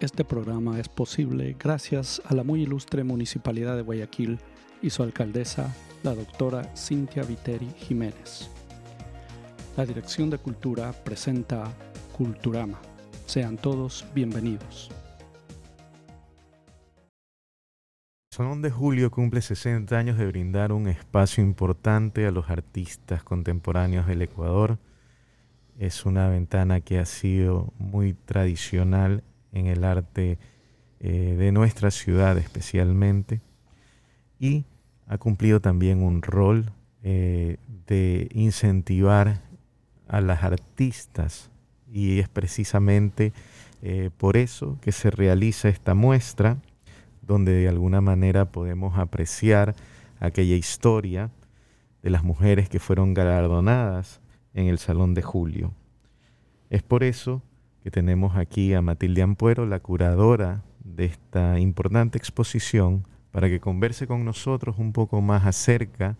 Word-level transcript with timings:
Este 0.00 0.24
programa 0.24 0.80
es 0.80 0.88
posible 0.88 1.54
gracias 1.58 2.22
a 2.24 2.34
la 2.34 2.42
muy 2.42 2.62
ilustre 2.62 3.04
Municipalidad 3.04 3.76
de 3.76 3.82
Guayaquil 3.82 4.38
y 4.80 4.88
su 4.88 5.02
alcaldesa, 5.02 5.76
la 6.02 6.14
doctora 6.14 6.74
Cintia 6.74 7.22
Viteri 7.22 7.68
Jiménez. 7.76 8.50
La 9.76 9.84
Dirección 9.84 10.30
de 10.30 10.38
Cultura 10.38 10.94
presenta 11.04 11.70
Culturama. 12.16 12.80
Sean 13.26 13.58
todos 13.58 14.06
bienvenidos. 14.14 14.90
Salón 18.30 18.62
de 18.62 18.70
Julio 18.70 19.10
cumple 19.10 19.42
60 19.42 19.98
años 19.98 20.16
de 20.16 20.26
brindar 20.28 20.72
un 20.72 20.88
espacio 20.88 21.44
importante 21.44 22.26
a 22.26 22.30
los 22.30 22.48
artistas 22.48 23.22
contemporáneos 23.22 24.06
del 24.06 24.22
Ecuador. 24.22 24.78
Es 25.78 26.06
una 26.06 26.26
ventana 26.30 26.80
que 26.80 26.98
ha 26.98 27.04
sido 27.04 27.74
muy 27.76 28.14
tradicional 28.14 29.24
en 29.52 29.66
el 29.66 29.84
arte 29.84 30.38
eh, 31.00 31.36
de 31.38 31.52
nuestra 31.52 31.90
ciudad 31.90 32.36
especialmente 32.38 33.40
y 34.38 34.64
ha 35.06 35.18
cumplido 35.18 35.60
también 35.60 36.02
un 36.02 36.22
rol 36.22 36.72
eh, 37.02 37.56
de 37.86 38.28
incentivar 38.32 39.40
a 40.08 40.20
las 40.20 40.42
artistas 40.42 41.50
y 41.90 42.18
es 42.18 42.28
precisamente 42.28 43.32
eh, 43.82 44.10
por 44.16 44.36
eso 44.36 44.78
que 44.82 44.92
se 44.92 45.10
realiza 45.10 45.68
esta 45.68 45.94
muestra 45.94 46.58
donde 47.22 47.52
de 47.52 47.68
alguna 47.68 48.00
manera 48.00 48.52
podemos 48.52 48.98
apreciar 48.98 49.74
aquella 50.18 50.56
historia 50.56 51.30
de 52.02 52.10
las 52.10 52.24
mujeres 52.24 52.68
que 52.68 52.78
fueron 52.78 53.14
galardonadas 53.14 54.20
en 54.54 54.66
el 54.66 54.78
Salón 54.78 55.14
de 55.14 55.22
Julio. 55.22 55.72
Es 56.68 56.82
por 56.82 57.04
eso 57.04 57.42
que 57.82 57.90
tenemos 57.90 58.36
aquí 58.36 58.74
a 58.74 58.82
Matilde 58.82 59.22
Ampuero, 59.22 59.66
la 59.66 59.80
curadora 59.80 60.62
de 60.84 61.06
esta 61.06 61.58
importante 61.58 62.18
exposición, 62.18 63.06
para 63.32 63.48
que 63.48 63.60
converse 63.60 64.06
con 64.06 64.24
nosotros 64.24 64.76
un 64.78 64.92
poco 64.92 65.20
más 65.20 65.46
acerca 65.46 66.16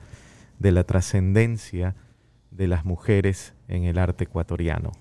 de 0.59 0.73
la 0.73 0.85
trascendencia 0.85 1.97
de 2.51 2.69
las 2.69 2.85
mujeres 2.85 3.55
en 3.69 3.85
el 3.85 3.99
arte 3.99 4.25
ecuatoriano. 4.25 4.93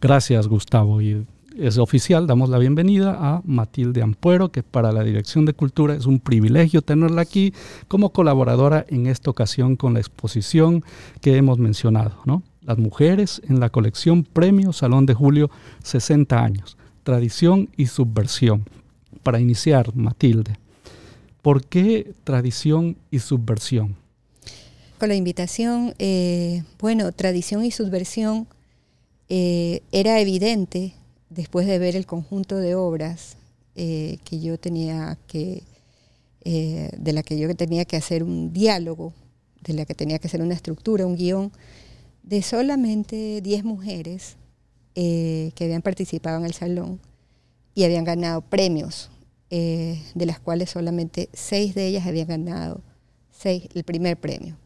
Gracias, 0.00 0.48
Gustavo. 0.48 1.00
Y 1.00 1.26
es 1.56 1.78
oficial, 1.78 2.26
damos 2.26 2.48
la 2.48 2.58
bienvenida 2.58 3.16
a 3.18 3.40
Matilde 3.44 4.02
Ampuero, 4.02 4.50
que 4.50 4.62
para 4.62 4.92
la 4.92 5.04
Dirección 5.04 5.44
de 5.44 5.54
Cultura 5.54 5.94
es 5.94 6.04
un 6.04 6.18
privilegio 6.18 6.82
tenerla 6.82 7.22
aquí 7.22 7.54
como 7.88 8.10
colaboradora 8.10 8.84
en 8.88 9.06
esta 9.06 9.30
ocasión 9.30 9.76
con 9.76 9.94
la 9.94 10.00
exposición 10.00 10.84
que 11.20 11.36
hemos 11.36 11.58
mencionado, 11.58 12.18
¿no? 12.26 12.42
Las 12.64 12.78
mujeres 12.78 13.42
en 13.46 13.60
la 13.60 13.68
colección 13.68 14.24
Premio 14.24 14.72
Salón 14.72 15.04
de 15.04 15.12
Julio 15.12 15.50
60 15.82 16.42
años, 16.42 16.78
tradición 17.02 17.68
y 17.76 17.86
subversión. 17.86 18.64
Para 19.22 19.38
iniciar, 19.38 19.94
Matilde, 19.94 20.58
¿por 21.42 21.66
qué 21.66 22.14
tradición 22.24 22.96
y 23.10 23.18
subversión? 23.18 23.96
Con 24.98 25.10
la 25.10 25.14
invitación, 25.14 25.94
eh, 25.98 26.62
bueno, 26.78 27.12
tradición 27.12 27.64
y 27.64 27.70
subversión 27.70 28.46
eh, 29.28 29.82
era 29.92 30.18
evidente 30.20 30.94
después 31.28 31.66
de 31.66 31.78
ver 31.78 31.96
el 31.96 32.06
conjunto 32.06 32.56
de 32.56 32.74
obras 32.76 33.36
eh, 33.76 34.18
que 34.24 34.40
yo 34.40 34.58
tenía 34.58 35.18
que, 35.26 35.64
de 36.44 37.12
la 37.12 37.22
que 37.22 37.38
yo 37.38 37.54
tenía 37.54 37.84
que 37.84 37.96
hacer 37.98 38.22
un 38.22 38.54
diálogo, 38.54 39.12
de 39.60 39.74
la 39.74 39.84
que 39.84 39.94
tenía 39.94 40.18
que 40.18 40.28
hacer 40.28 40.40
una 40.40 40.54
estructura, 40.54 41.06
un 41.06 41.16
guion, 41.16 41.52
de 42.24 42.42
solamente 42.42 43.40
10 43.42 43.64
mujeres 43.64 44.36
eh, 44.94 45.52
que 45.54 45.64
habían 45.64 45.82
participado 45.82 46.38
en 46.38 46.46
el 46.46 46.54
salón 46.54 47.00
y 47.74 47.84
habían 47.84 48.04
ganado 48.04 48.40
premios, 48.40 49.10
eh, 49.50 50.00
de 50.14 50.26
las 50.26 50.40
cuales 50.40 50.70
solamente 50.70 51.28
6 51.32 51.74
de 51.74 51.86
ellas 51.86 52.06
habían 52.06 52.28
ganado 52.28 52.80
seis, 53.30 53.68
el 53.74 53.84
primer 53.84 54.16
premio. 54.16 54.56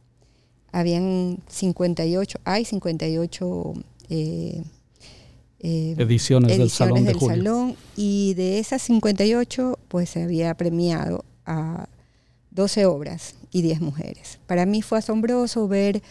Habían 0.71 1.38
58, 1.49 2.38
hay 2.44 2.65
58 2.65 3.72
eh, 4.11 4.62
ediciones, 5.61 6.59
del, 6.59 6.71
salón, 6.71 7.05
del 7.05 7.19
salón 7.19 7.77
y 7.97 8.34
de 8.34 8.59
esas 8.59 8.82
58 8.82 9.78
pues 9.88 10.11
se 10.11 10.22
había 10.22 10.55
premiado 10.55 11.25
a 11.47 11.88
12 12.50 12.87
obras 12.87 13.34
y 13.50 13.62
10 13.62 13.81
mujeres. 13.81 14.38
Para 14.47 14.66
mí 14.66 14.82
fue 14.82 14.99
asombroso 14.99 15.66
ver 15.66 16.03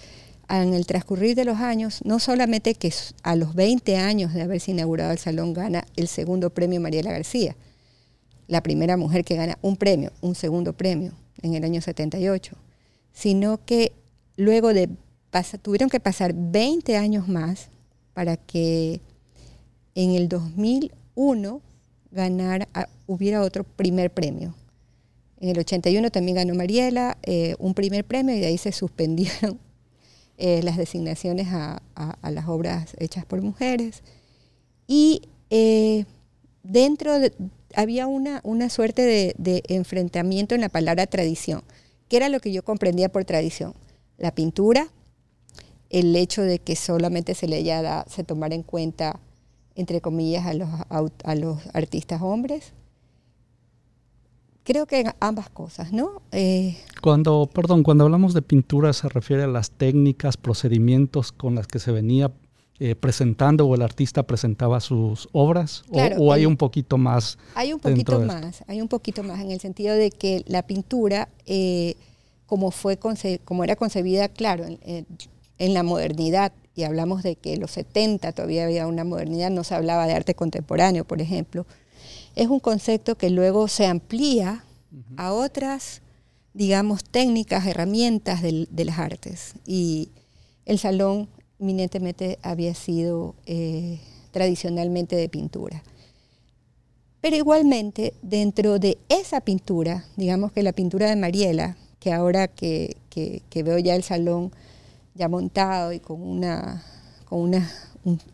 en 0.49 0.73
el 0.73 0.85
transcurrir 0.85 1.35
de 1.35 1.45
los 1.45 1.57
años, 1.57 1.99
no 2.05 2.19
solamente 2.19 2.73
que 2.73 2.93
a 3.23 3.35
los 3.35 3.53
20 3.53 3.97
años 3.97 4.33
de 4.33 4.41
haberse 4.41 4.71
inaugurado 4.71 5.11
el 5.11 5.17
salón 5.17 5.53
gana 5.53 5.85
el 5.95 6.07
segundo 6.07 6.49
premio 6.49 6.79
Mariela 6.79 7.11
García, 7.11 7.55
la 8.47 8.61
primera 8.61 8.95
mujer 8.95 9.25
que 9.25 9.35
gana 9.35 9.57
un 9.61 9.75
premio, 9.75 10.11
un 10.21 10.35
segundo 10.35 10.73
premio 10.73 11.11
en 11.41 11.53
el 11.53 11.63
año 11.63 11.81
78, 11.81 12.55
sino 13.11 13.63
que 13.65 13.91
luego 14.37 14.73
de 14.73 14.89
tuvieron 15.61 15.89
que 15.89 15.99
pasar 15.99 16.33
20 16.33 16.97
años 16.97 17.27
más 17.27 17.69
para 18.13 18.37
que 18.37 19.01
en 19.93 20.15
el 20.15 20.29
2001 20.29 21.61
ganar, 22.11 22.67
hubiera 23.05 23.41
otro 23.41 23.63
primer 23.63 24.11
premio. 24.11 24.55
En 25.39 25.49
el 25.49 25.59
81 25.59 26.09
también 26.09 26.37
ganó 26.37 26.55
Mariela 26.55 27.17
eh, 27.21 27.55
un 27.59 27.75
primer 27.75 28.05
premio 28.05 28.35
y 28.35 28.39
de 28.39 28.47
ahí 28.47 28.57
se 28.57 28.71
suspendieron 28.71 29.59
eh, 30.37 30.61
las 30.63 30.77
designaciones 30.77 31.47
a, 31.51 31.81
las 32.21 32.47
obras 32.47 32.95
hechas 32.99 33.25
por 33.25 33.41
mujeres. 33.41 34.03
Y 34.87 35.23
eh, 35.49 36.05
dentro 36.63 37.13
había 37.75 38.07
una, 38.07 38.41
una 38.43 38.69
suerte 38.69 39.33
de, 39.37 39.63
enfrentamiento 39.67 40.55
en 40.55 40.61
la 40.61 40.69
palabra 40.69 41.07
tradición, 41.07 41.63
que 42.07 42.17
era 42.17 42.29
lo 42.29 42.39
que 42.39 42.51
yo 42.51 42.63
comprendía 42.63 43.09
por 43.09 43.25
tradición. 43.25 43.73
La 44.17 44.31
pintura, 44.31 44.89
el 45.89 46.15
hecho 46.15 46.43
de 46.43 46.59
que 46.59 46.75
solamente 46.75 47.33
se 47.33 47.47
le 47.47 47.57
haya 47.57 48.05
se 48.07 48.23
tomara 48.23 48.55
en 48.55 48.63
cuenta, 48.63 49.19
entre 49.75 50.01
comillas, 50.01 50.45
a 50.45 50.53
los, 50.53 50.69
a 50.89 51.35
los 51.35 51.59
artistas 51.73 52.21
hombres, 52.21 52.73
Creo 54.67 54.85
que 54.85 55.05
ambas 55.22 55.50
cosas, 55.50 55.94
¿no? 55.94 56.22
Eh, 56.33 56.78
cuando, 57.01 57.50
perdón, 57.53 57.83
cuando 57.83 58.03
hablamos 58.03 58.33
de 58.33 58.41
pintura 58.41 58.91
se 58.91 59.07
refiere 59.07 59.44
a 59.44 59.47
las 59.47 59.72
técnicas, 59.72 60.35
procedimientos 60.35 61.31
con 61.31 61.55
las 61.55 61.67
que 61.67 61.79
se 61.79 61.94
venía 61.94 62.33
eh, 62.81 62.94
presentando 62.94 63.66
o 63.66 63.75
el 63.75 63.81
artista 63.81 64.23
presentaba 64.23 64.81
sus 64.81 65.29
obras 65.31 65.85
o, 66.17 66.33
hay 66.33 66.45
un 66.45 66.57
poquito 66.57 66.97
más 66.97 67.38
hay 67.56 67.72
un 67.72 67.79
poquito 67.79 68.19
más 68.19 68.63
hay 68.67 68.81
un 68.81 68.89
poquito 68.89 69.23
más 69.23 69.39
en 69.39 69.51
el 69.51 69.61
sentido 69.61 69.95
de 69.95 70.11
que 70.11 70.44
la 70.47 70.63
pintura 70.63 71.29
eh, 71.45 71.95
como 72.45 72.69
fue 72.69 73.00
como 73.45 73.63
era 73.63 73.77
concebida 73.77 74.27
claro 74.27 74.66
en, 74.66 75.07
en, 75.57 75.73
la 75.73 75.81
modernidad 75.81 76.51
y 76.75 76.83
hablamos 76.83 77.23
de 77.23 77.35
que 77.38 77.53
en 77.53 77.61
los 77.61 77.72
70 77.72 78.33
todavía 78.33 78.66
había 78.66 78.85
una 78.85 79.06
modernidad 79.06 79.50
no 79.50 79.63
se 79.63 79.73
hablaba 79.73 80.06
de 80.06 80.13
arte 80.13 80.35
contemporáneo 80.35 81.06
por 81.06 81.22
ejemplo 81.22 81.66
es 82.37 82.49
un 82.49 82.59
concepto 82.59 83.15
que 83.15 83.31
luego 83.31 83.67
se 83.67 83.87
amplía 83.87 84.63
a 85.17 85.33
otras, 85.33 86.03
digamos, 86.53 87.03
técnicas, 87.03 87.65
herramientas 87.65 88.43
de 88.43 88.85
las 88.85 88.99
artes. 88.99 89.55
Y 89.65 90.09
el 90.65 90.77
salón 90.77 91.27
eminentemente 91.59 92.37
había 92.43 92.75
sido 92.75 93.33
eh, 93.47 93.99
tradicionalmente 94.29 95.15
de 95.15 95.29
pintura. 95.29 95.81
Pero 97.21 97.35
igualmente, 97.35 98.13
dentro 98.21 98.77
de 98.77 98.99
esa 99.09 99.41
pintura, 99.41 100.05
digamos 100.15 100.51
que 100.51 100.61
la 100.61 100.73
pintura 100.73 101.09
de 101.09 101.15
Mariela, 101.15 101.75
que 101.99 102.13
ahora 102.13 102.47
que, 102.47 102.97
veo 103.51 103.79
ya 103.79 103.95
el 103.95 104.03
salón 104.03 104.51
ya 105.15 105.27
montado 105.27 105.91
y 105.91 105.99
con 105.99 106.21
una 106.21 106.83
con 107.25 107.39
una, 107.39 107.67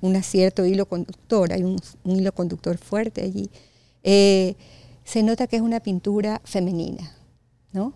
un, 0.01 0.15
acierto 0.17 0.65
hilo 0.65 0.85
conductor, 0.85 1.53
hay 1.53 1.63
un 1.63 1.79
hilo 2.03 2.33
conductor 2.33 2.77
fuerte 2.77 3.21
allí, 3.23 3.49
eh, 4.03 4.55
se 5.03 5.23
nota 5.23 5.47
que 5.47 5.55
es 5.55 5.61
una 5.61 5.79
pintura 5.79 6.41
femenina, 6.43 7.15
¿no? 7.71 7.93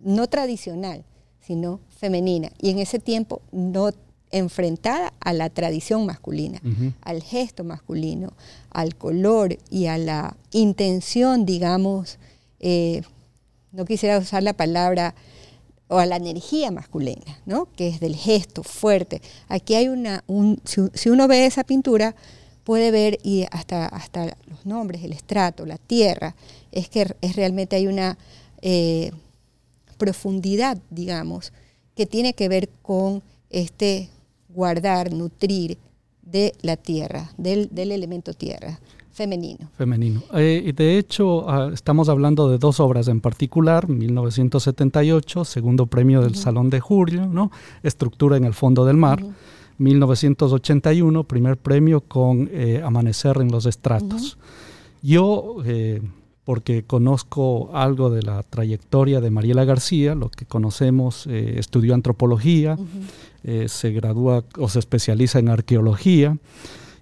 No 0.00 0.26
tradicional, 0.28 1.04
sino 1.40 1.80
femenina. 1.88 2.50
Y 2.60 2.70
en 2.70 2.78
ese 2.78 2.98
tiempo 2.98 3.42
no 3.52 3.90
enfrentada 4.30 5.12
a 5.20 5.32
la 5.32 5.48
tradición 5.50 6.06
masculina, 6.06 6.60
al 7.00 7.22
gesto 7.22 7.64
masculino, 7.64 8.34
al 8.70 8.94
color 8.94 9.58
y 9.70 9.86
a 9.86 9.98
la 9.98 10.36
intención, 10.52 11.46
digamos, 11.46 12.18
eh, 12.60 13.02
no 13.72 13.84
quisiera 13.84 14.18
usar 14.18 14.42
la 14.42 14.52
palabra, 14.52 15.14
o 15.88 15.98
a 15.98 16.06
la 16.06 16.16
energía 16.16 16.70
masculina, 16.70 17.40
¿no? 17.46 17.68
que 17.72 17.88
es 17.88 18.00
del 18.00 18.14
gesto 18.14 18.62
fuerte. 18.62 19.22
Aquí 19.48 19.74
hay 19.74 19.88
una, 19.88 20.22
un, 20.26 20.60
si 20.64 21.08
uno 21.08 21.26
ve 21.26 21.46
esa 21.46 21.64
pintura, 21.64 22.14
puede 22.68 22.90
ver 22.90 23.18
y 23.22 23.46
hasta, 23.50 23.86
hasta 23.86 24.26
los 24.46 24.66
nombres, 24.66 25.02
el 25.02 25.14
estrato, 25.14 25.64
la 25.64 25.78
tierra, 25.78 26.34
es 26.70 26.90
que 26.90 27.06
es 27.22 27.34
realmente 27.34 27.76
hay 27.76 27.86
una 27.86 28.18
eh, 28.60 29.10
profundidad, 29.96 30.76
digamos, 30.90 31.54
que 31.96 32.04
tiene 32.04 32.34
que 32.34 32.46
ver 32.50 32.68
con 32.82 33.22
este 33.48 34.10
guardar, 34.50 35.14
nutrir 35.14 35.78
de 36.20 36.52
la 36.60 36.76
tierra, 36.76 37.32
del, 37.38 37.70
elemento 37.74 38.34
tierra 38.34 38.78
femenino. 39.12 39.70
Femenino. 39.78 40.22
Eh, 40.34 40.62
y 40.66 40.72
de 40.72 40.98
hecho, 40.98 41.48
ah, 41.48 41.70
estamos 41.72 42.10
hablando 42.10 42.50
de 42.50 42.58
dos 42.58 42.80
obras 42.80 43.08
en 43.08 43.22
particular, 43.22 43.88
1978, 43.88 45.46
segundo 45.46 45.86
premio 45.86 46.20
del 46.20 46.34
Salón 46.34 46.68
de 46.68 46.80
Julio, 46.80 47.28
¿no? 47.28 47.50
Estructura 47.82 48.36
en 48.36 48.44
el 48.44 48.52
fondo 48.52 48.84
del 48.84 48.98
mar. 48.98 49.24
1981, 49.78 51.24
primer 51.24 51.56
premio 51.56 52.00
con 52.00 52.48
eh, 52.52 52.82
Amanecer 52.84 53.38
en 53.40 53.50
los 53.50 53.66
estratos. 53.66 54.38
Yo, 55.02 55.56
eh, 55.64 56.02
porque 56.44 56.82
conozco 56.82 57.70
algo 57.72 58.10
de 58.10 58.22
la 58.22 58.42
trayectoria 58.42 59.20
de 59.20 59.30
Mariela 59.30 59.64
García, 59.64 60.14
lo 60.14 60.30
que 60.30 60.46
conocemos, 60.46 61.26
eh, 61.26 61.54
estudió 61.58 61.94
antropología, 61.94 62.78
se 63.66 63.92
gradúa 63.92 64.44
o 64.58 64.68
se 64.68 64.78
especializa 64.78 65.38
en 65.38 65.48
arqueología. 65.48 66.36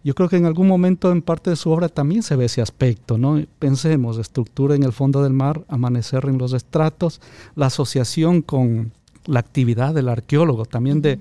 Yo 0.04 0.14
creo 0.14 0.28
que 0.28 0.36
en 0.36 0.46
algún 0.46 0.68
momento 0.68 1.10
en 1.10 1.20
parte 1.20 1.50
de 1.50 1.56
su 1.56 1.70
obra 1.70 1.88
también 1.88 2.22
se 2.22 2.36
ve 2.36 2.44
ese 2.44 2.62
aspecto, 2.62 3.18
¿no? 3.18 3.42
Pensemos, 3.58 4.18
estructura 4.18 4.76
en 4.76 4.84
el 4.84 4.92
fondo 4.92 5.20
del 5.20 5.32
mar, 5.32 5.64
amanecer 5.66 6.26
en 6.26 6.38
los 6.38 6.52
estratos, 6.52 7.20
la 7.56 7.66
asociación 7.66 8.42
con 8.42 8.92
la 9.26 9.40
actividad 9.40 9.94
del 9.94 10.08
arqueólogo, 10.08 10.64
también 10.64 11.02
de, 11.02 11.18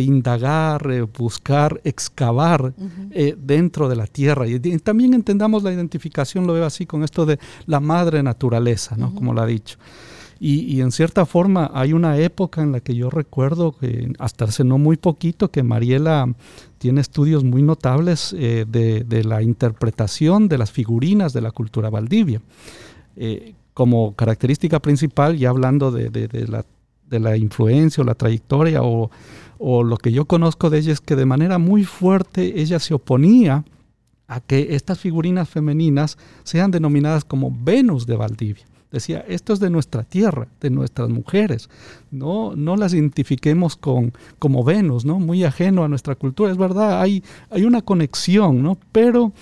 indagar, 0.00 0.90
eh, 0.90 1.02
buscar, 1.02 1.80
excavar 1.84 2.72
eh, 3.10 3.36
dentro 3.38 3.88
de 3.88 3.96
la 3.96 4.06
tierra. 4.06 4.46
Y, 4.46 4.58
también 4.78 5.14
entendamos 5.14 5.62
la 5.62 5.72
identificación, 5.72 6.46
lo 6.46 6.54
veo 6.54 6.64
así, 6.64 6.86
con 6.86 7.02
esto 7.04 7.26
de 7.26 7.38
la 7.66 7.80
madre 7.80 8.22
naturaleza, 8.22 8.96
¿no? 8.96 9.14
Como 9.14 9.34
lo 9.34 9.42
ha 9.42 9.46
dicho. 9.46 9.78
Y, 10.42 10.80
en 10.80 10.90
cierta 10.90 11.26
forma 11.26 11.70
hay 11.74 11.92
una 11.92 12.16
época 12.16 12.62
en 12.62 12.72
la 12.72 12.80
que 12.80 12.94
yo 12.94 13.10
recuerdo 13.10 13.72
que 13.72 14.10
hasta 14.18 14.46
hace 14.46 14.64
no 14.64 14.78
muy 14.78 14.96
poquito 14.96 15.50
que 15.50 15.62
Mariela 15.62 16.32
tiene 16.78 17.02
estudios 17.02 17.44
muy 17.44 17.60
notables 17.60 18.34
eh, 18.38 18.64
de, 18.66 19.24
la 19.24 19.42
interpretación 19.42 20.48
de 20.48 20.56
las 20.56 20.70
figurinas 20.70 21.34
de 21.34 21.42
la 21.42 21.50
cultura 21.50 21.90
valdivia. 21.90 22.40
como 23.74 24.14
característica 24.14 24.80
principal, 24.80 25.36
ya 25.36 25.50
hablando 25.50 25.90
de, 25.90 26.08
de 26.08 26.48
la 26.48 26.64
de 27.10 27.20
la 27.20 27.36
influencia 27.36 28.02
o 28.02 28.06
la 28.06 28.14
trayectoria 28.14 28.80
o, 28.82 29.10
lo 29.60 29.98
que 29.98 30.10
yo 30.10 30.24
conozco 30.24 30.70
de 30.70 30.78
ella 30.78 30.92
es 30.92 31.02
que 31.02 31.16
de 31.16 31.26
manera 31.26 31.58
muy 31.58 31.84
fuerte 31.84 32.62
ella 32.62 32.78
se 32.78 32.94
oponía 32.94 33.64
a 34.26 34.40
que 34.40 34.74
estas 34.74 34.98
figurinas 34.98 35.50
femeninas 35.50 36.16
sean 36.44 36.70
denominadas 36.70 37.24
como 37.24 37.54
Venus 37.54 38.06
de 38.06 38.16
Valdivia. 38.16 38.64
Decía, 38.90 39.24
esto 39.28 39.52
es 39.52 39.60
de 39.60 39.68
nuestra 39.68 40.02
tierra, 40.02 40.48
de 40.60 40.70
nuestras 40.70 41.10
mujeres. 41.10 41.68
No, 42.10 42.56
no 42.56 42.76
las 42.76 42.94
identifiquemos 42.94 43.76
con, 43.76 44.12
como 44.38 44.64
Venus, 44.64 45.04
¿no? 45.04 45.20
Muy 45.20 45.44
ajeno 45.44 45.84
a 45.84 45.88
nuestra 45.88 46.14
cultura. 46.16 46.50
Es 46.50 46.56
verdad, 46.56 47.00
hay, 47.00 47.22
hay 47.50 47.64
una 47.64 47.82
conexión, 47.82 48.62
¿no? 48.62 48.78
Pero 48.92 49.32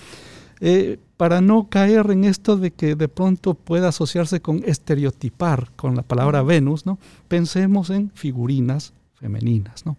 eh, 0.60 0.99
para 1.16 1.40
no 1.40 1.69
caer 1.69 2.10
en 2.10 2.25
esto 2.25 2.56
de 2.56 2.70
que 2.70 2.94
de 2.94 3.08
pronto 3.08 3.55
pueda 3.55 3.88
asociarse 3.88 4.40
con 4.40 4.62
estereotipar 4.64 5.70
con 5.76 5.96
la 5.96 6.02
palabra 6.02 6.43
Venus, 6.43 6.87
¿no? 6.87 6.99
Pensemos 7.28 7.90
en 7.90 8.10
figurinas 8.14 8.93
femeninas, 9.14 9.84
¿no? 9.84 9.96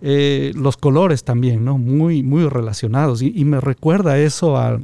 Eh, 0.00 0.52
los 0.54 0.76
colores 0.76 1.24
también, 1.24 1.64
¿no? 1.64 1.78
Muy, 1.78 2.22
muy 2.22 2.46
relacionados. 2.48 3.22
Y, 3.22 3.44
me 3.44 3.60
recuerda 3.60 4.18
eso 4.18 4.56
a 4.56 4.80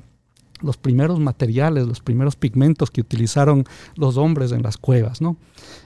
los 0.62 0.76
primeros 0.76 1.20
materiales, 1.20 1.86
los 1.86 2.00
primeros 2.00 2.36
pigmentos 2.36 2.90
que 2.90 3.00
utilizaron 3.00 3.64
los 3.96 4.16
hombres 4.16 4.52
en 4.52 4.62
las 4.62 4.76
cuevas, 4.78 5.20
¿no? 5.20 5.36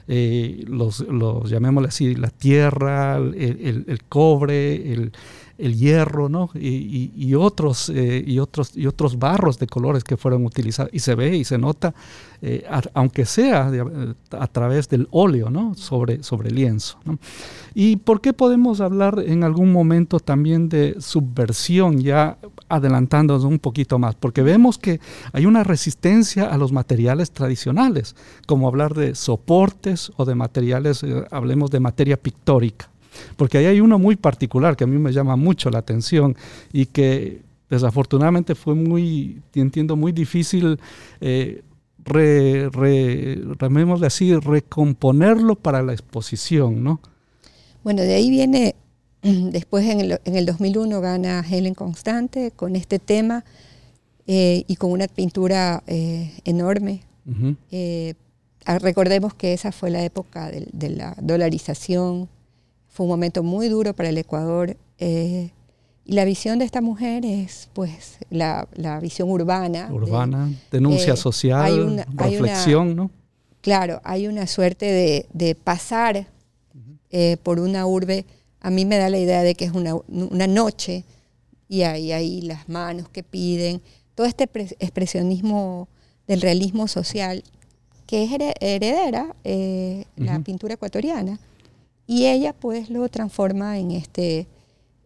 Eh, 0.07 0.63
los, 0.67 1.01
los, 1.01 1.49
llamémosle 1.49 1.89
así, 1.89 2.15
la 2.15 2.29
tierra, 2.29 3.17
el 3.17 3.99
cobre, 4.07 4.93
el, 4.93 5.11
el 5.57 5.75
hierro, 5.75 6.29
¿no? 6.29 6.49
Y, 6.53 7.33
otros, 7.35 7.89
eh, 7.89 8.23
y, 8.25 8.39
otros, 8.39 8.75
y 8.75 8.87
otros 8.87 9.17
barros 9.17 9.57
de 9.57 9.67
colores 9.67 10.03
que 10.03 10.17
fueron 10.17 10.45
utilizados. 10.45 10.93
Y 10.93 10.99
se 10.99 11.15
ve 11.15 11.35
y 11.35 11.43
se 11.43 11.57
nota, 11.57 11.93
eh, 12.41 12.65
aunque 12.93 13.25
sea 13.25 13.69
eh, 13.73 14.13
a, 14.31 14.47
través 14.47 14.89
del 14.89 15.07
óleo, 15.11 15.49
¿no? 15.49 15.73
Sobre, 15.75 16.23
sobre 16.23 16.51
lienzo. 16.51 16.97
¿Y 17.73 17.97
por 17.97 18.21
qué 18.21 18.33
podemos 18.33 18.81
hablar 18.81 19.23
en 19.25 19.43
algún 19.43 19.71
momento 19.71 20.19
también 20.19 20.69
de 20.69 20.97
subversión, 20.99 21.99
ya 21.99 22.37
adelantándonos 22.67 23.43
un 23.45 23.59
poquito 23.59 23.97
más? 23.97 24.15
Porque 24.15 24.41
vemos 24.41 24.77
que 24.77 24.99
hay 25.31 25.45
una 25.45 25.63
resistencia 25.63 26.47
a 26.47 26.57
los 26.57 26.71
materiales 26.71 27.31
tradicionales, 27.31 28.15
como 28.45 28.67
hablar 28.67 28.93
de 28.93 29.15
soportes 29.15 30.11
o 30.17 30.25
de 30.25 30.35
materiales, 30.35 31.05
hablemos 31.31 31.71
de 31.71 31.79
materia 31.79 32.17
pictórica. 32.17 32.89
Porque 33.35 33.57
ahí 33.57 33.65
hay 33.65 33.81
uno 33.81 33.99
muy 33.99 34.15
particular 34.15 34.75
que 34.75 34.83
a 34.83 34.87
mí 34.87 34.97
me 34.97 35.11
llama 35.11 35.35
mucho 35.35 35.69
la 35.69 35.79
atención 35.79 36.35
y 36.71 36.87
que 36.87 37.41
desafortunadamente 37.69 38.55
fue 38.55 38.75
muy, 38.75 39.41
entiendo, 39.53 39.95
muy 39.95 40.11
difícil, 40.11 40.79
eh, 41.21 41.63
así, 44.03 44.35
recomponerlo 44.35 45.55
para 45.55 45.81
la 45.81 45.93
exposición, 45.93 46.83
¿no? 46.83 46.99
Bueno, 47.83 48.01
de 48.01 48.15
ahí 48.15 48.29
viene, 48.29 48.75
después 49.21 49.85
en 49.85 50.01
el, 50.01 50.19
en 50.23 50.35
el 50.35 50.45
2001 50.45 51.01
gana 51.01 51.43
Helen 51.47 51.73
Constante 51.73 52.51
con 52.51 52.75
este 52.75 52.99
tema 52.99 53.43
eh, 54.27 54.63
y 54.67 54.75
con 54.77 54.91
una 54.91 55.07
pintura 55.07 55.83
eh, 55.85 56.31
enorme. 56.45 57.01
Eh, 57.71 58.15
recordemos 58.79 59.33
que 59.35 59.53
esa 59.53 59.71
fue 59.71 59.89
la 59.91 60.03
época 60.03 60.51
de 60.51 60.89
la 60.89 61.15
dolarización 61.21 62.27
fue 62.95 63.03
un 63.03 63.09
momento 63.09 63.43
muy 63.43 63.67
duro 63.67 63.93
para 63.93 64.07
el 64.07 64.17
Ecuador. 64.17 64.77
Eh, 64.99 65.51
y 66.05 66.13
la 66.13 66.23
visión 66.23 66.59
de 66.59 66.65
esta 66.65 66.79
mujer 66.79 67.25
es, 67.25 67.67
pues, 67.73 68.19
la, 68.29 68.69
visión 69.01 69.29
urbana. 69.29 69.89
Urbana, 69.91 70.49
denuncia 70.71 71.13
eh, 71.13 71.17
social, 71.17 72.05
reflexión, 72.15 72.95
¿no? 72.95 73.11
Claro, 73.59 73.99
hay 74.05 74.27
una 74.27 74.47
suerte 74.47 75.27
de, 75.33 75.55
pasar 75.55 76.25
eh, 77.11 77.35
por 77.43 77.59
una 77.59 77.85
urbe. 77.85 78.25
A 78.61 78.69
mí 78.69 78.85
me 78.85 78.97
da 78.97 79.09
la 79.09 79.17
idea 79.17 79.43
de 79.43 79.55
que 79.55 79.65
es 79.65 79.73
una, 79.73 80.47
noche 80.47 81.03
y 81.67 81.81
hay 81.81 82.13
ahí 82.13 82.39
las 82.43 82.69
manos 82.69 83.09
que 83.09 83.23
piden. 83.23 83.81
Todo 84.13 84.25
este 84.25 84.49
expresionismo 84.79 85.89
del 86.27 86.39
realismo 86.39 86.87
social 86.87 87.43
que 88.07 88.23
es 88.23 88.31
heredera 88.61 89.35
la 90.15 90.39
pintura 90.39 90.75
ecuatoriana 90.75 91.39
y 92.07 92.27
ella 92.27 92.53
pues 92.53 92.89
lo 92.89 93.07
transforma 93.09 93.79
en, 93.79 93.91
este, 93.91 94.47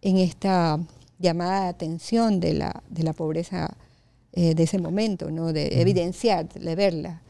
en 0.02 0.18
esta 0.18 0.80
llamada 1.18 1.64
de 1.64 1.68
atención 1.70 2.40
de 2.40 2.54
la, 2.54 2.84
de 2.90 3.04
la 3.04 3.14
pobreza 3.14 3.76
eh, 4.34 4.56
de 4.56 4.64
ese 4.64 4.80
momento, 4.80 5.32
¿no? 5.32 5.54
de 5.54 5.82
evidenciar, 5.82 6.48
de 6.50 6.76
verla. 6.76 7.22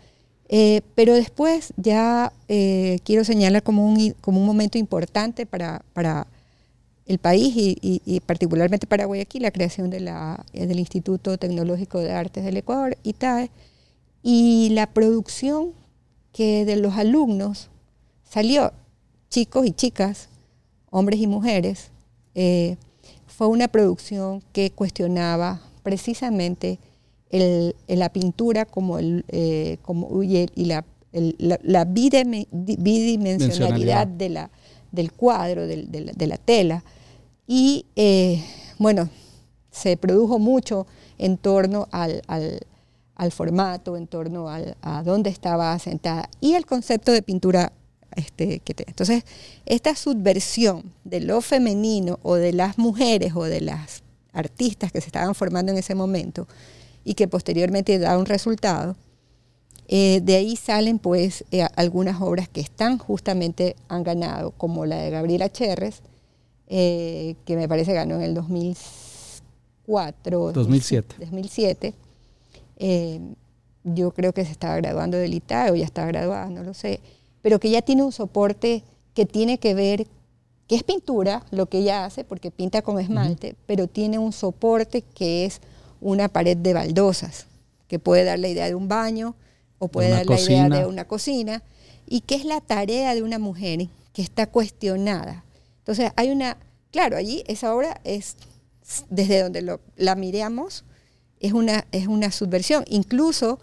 Eh, 0.48 0.82
pero 0.96 1.14
después 1.14 1.74
ya 1.78 2.34
eh, 2.48 3.00
quiero 3.04 3.24
señalar 3.24 3.62
como 3.62 3.86
un, 3.86 4.16
como 4.22 4.40
un 4.40 4.48
momento 4.48 4.78
importante 4.80 5.46
para, 5.46 5.84
para 5.94 6.26
el 7.06 7.20
país 7.20 7.56
y, 7.56 7.78
y, 7.82 8.20
particularmente 8.20 8.88
para 8.88 9.06
Guayaquil, 9.06 9.44
la 9.44 9.52
creación 9.52 9.90
de 9.90 10.00
la, 10.00 10.44
del 10.54 10.80
Instituto 10.80 11.38
Tecnológico 11.38 12.00
de 12.00 12.12
Artes 12.12 12.44
del 12.44 12.58
Ecuador, 12.58 12.98
ITAE, 13.04 13.50
y 14.22 14.70
la 14.72 14.88
producción 14.88 15.72
que 16.34 16.66
de 16.66 16.76
los 16.76 16.96
alumnos 16.96 17.70
salió 18.24 18.74
chicos 19.30 19.66
y 19.66 19.72
chicas, 19.72 20.30
hombres 20.90 21.20
y 21.20 21.28
mujeres, 21.28 21.92
eh, 22.36 22.78
fue 23.28 23.48
una 23.48 23.68
producción 23.68 24.44
que 24.52 24.72
cuestionaba 24.72 25.62
precisamente 25.84 26.80
la 27.32 28.10
pintura 28.10 28.66
como 28.66 28.98
el, 28.98 29.24
eh, 29.28 29.78
como, 29.84 30.24
y, 30.24 30.48
la, 30.56 30.84
la, 31.12 31.86
bidimensionalidad 31.86 34.08
de 34.08 34.30
la, 34.30 34.50
del 34.92 35.12
cuadro, 35.14 35.68
de, 35.68 36.28
la, 36.28 36.38
tela. 36.38 36.84
Y 37.48 37.86
eh, 37.96 38.44
bueno, 38.80 39.10
se 39.70 39.96
produjo 39.96 40.40
mucho 40.40 40.88
en 41.20 41.38
torno 41.38 41.88
al, 41.92 42.24
formato, 43.32 43.96
en 43.96 44.08
torno 44.08 44.48
a 44.50 45.04
dónde 45.04 45.30
estaba 45.30 45.78
sentada 45.78 46.32
y 46.42 46.56
el 46.56 46.66
concepto 46.66 47.12
de 47.12 47.22
pintura 47.22 47.72
este, 48.16 48.62
entonces, 48.88 49.24
esta 49.66 49.96
subversión 49.96 50.94
de 51.04 51.20
lo 51.22 51.42
femenino 51.42 52.20
o 52.24 52.36
de 52.36 52.54
las 52.54 52.78
mujeres 52.78 53.34
o 53.36 53.44
de 53.44 53.62
las 53.62 54.04
artistas 54.34 54.92
que 54.92 55.02
se 55.02 55.08
estaban 55.08 55.34
formando 55.36 55.72
en 55.72 55.78
ese 55.78 55.94
momento 55.96 56.48
y 57.04 57.14
que 57.14 57.28
posteriormente 57.28 58.00
da 58.00 58.18
un 58.18 58.26
resultado, 58.26 58.96
eh, 59.88 60.22
de 60.24 60.36
ahí 60.36 60.56
salen 60.56 60.98
pues 61.00 61.44
eh, 61.52 61.68
algunas 61.76 62.22
obras 62.22 62.48
que 62.48 62.62
están 62.62 63.00
justamente, 63.00 63.76
han 63.88 64.04
ganado, 64.04 64.52
como 64.52 64.86
la 64.86 64.98
de 64.98 65.10
Gabriela 65.10 65.52
Cherres, 65.52 66.04
eh, 66.68 67.34
que 67.46 67.56
me 67.56 67.68
parece 67.68 67.94
ganó 67.94 68.14
en 68.16 68.22
el 68.22 68.36
2004. 68.36 70.52
2007. 70.52 71.16
2007. 71.20 71.96
yo 73.84 74.12
creo 74.12 74.34
que 74.34 74.46
se 74.46 74.52
estaba 74.52 74.76
graduando 74.76 75.18
del 75.18 75.34
ITAE 75.34 75.72
o 75.72 75.76
ya 75.76 75.86
estaba 75.86 76.08
graduada, 76.08 76.48
no 76.50 76.62
lo 76.64 76.76
sé 76.76 77.00
pero 77.42 77.60
que 77.60 77.70
ya 77.70 77.82
tiene 77.82 78.04
un 78.04 78.12
soporte 78.12 78.84
que 79.14 79.26
tiene 79.26 79.58
que 79.58 79.74
ver 79.74 80.08
que 80.68 80.76
es 80.76 80.84
pintura, 80.84 81.46
lo 81.50 81.66
que 81.66 81.80
ella 81.80 82.06
hace, 82.06 82.24
porque 82.24 82.52
pinta 82.52 82.84
con 82.84 83.00
esmalte, 83.00 83.56
pero 83.66 83.88
tiene 83.88 84.20
un 84.20 84.32
soporte 84.32 85.02
que 85.02 85.46
es 85.46 85.62
una 86.00 86.30
pared 86.30 86.56
de 86.56 86.74
baldosas, 86.74 87.48
que 87.88 87.98
puede 87.98 88.24
dar 88.24 88.38
la 88.38 88.50
idea 88.50 88.68
de 88.68 88.76
un 88.76 88.88
baño 88.88 89.36
o 89.80 89.88
puede 89.88 90.10
dar 90.10 90.28
la 90.28 90.40
idea 90.40 90.70
de 90.70 90.86
una 90.86 91.06
cocina, 91.06 91.64
y 92.06 92.22
que 92.22 92.36
es 92.36 92.46
la 92.46 92.62
tarea 92.62 93.16
de 93.16 93.24
una 93.24 93.40
mujer 93.40 93.88
que 94.14 94.22
está 94.22 94.48
cuestionada. 94.48 95.44
Entonces, 95.80 96.12
hay 96.16 96.30
una, 96.30 96.58
claro, 96.92 97.18
allí 97.18 97.44
esa 97.48 97.74
obra 97.74 98.00
es, 98.04 98.36
desde 99.10 99.42
donde 99.42 99.80
la 99.96 100.16
miramos, 100.16 100.84
es 101.40 101.54
una, 101.54 101.86
es 101.92 102.08
una 102.08 102.32
subversión. 102.32 102.84
Incluso 102.90 103.60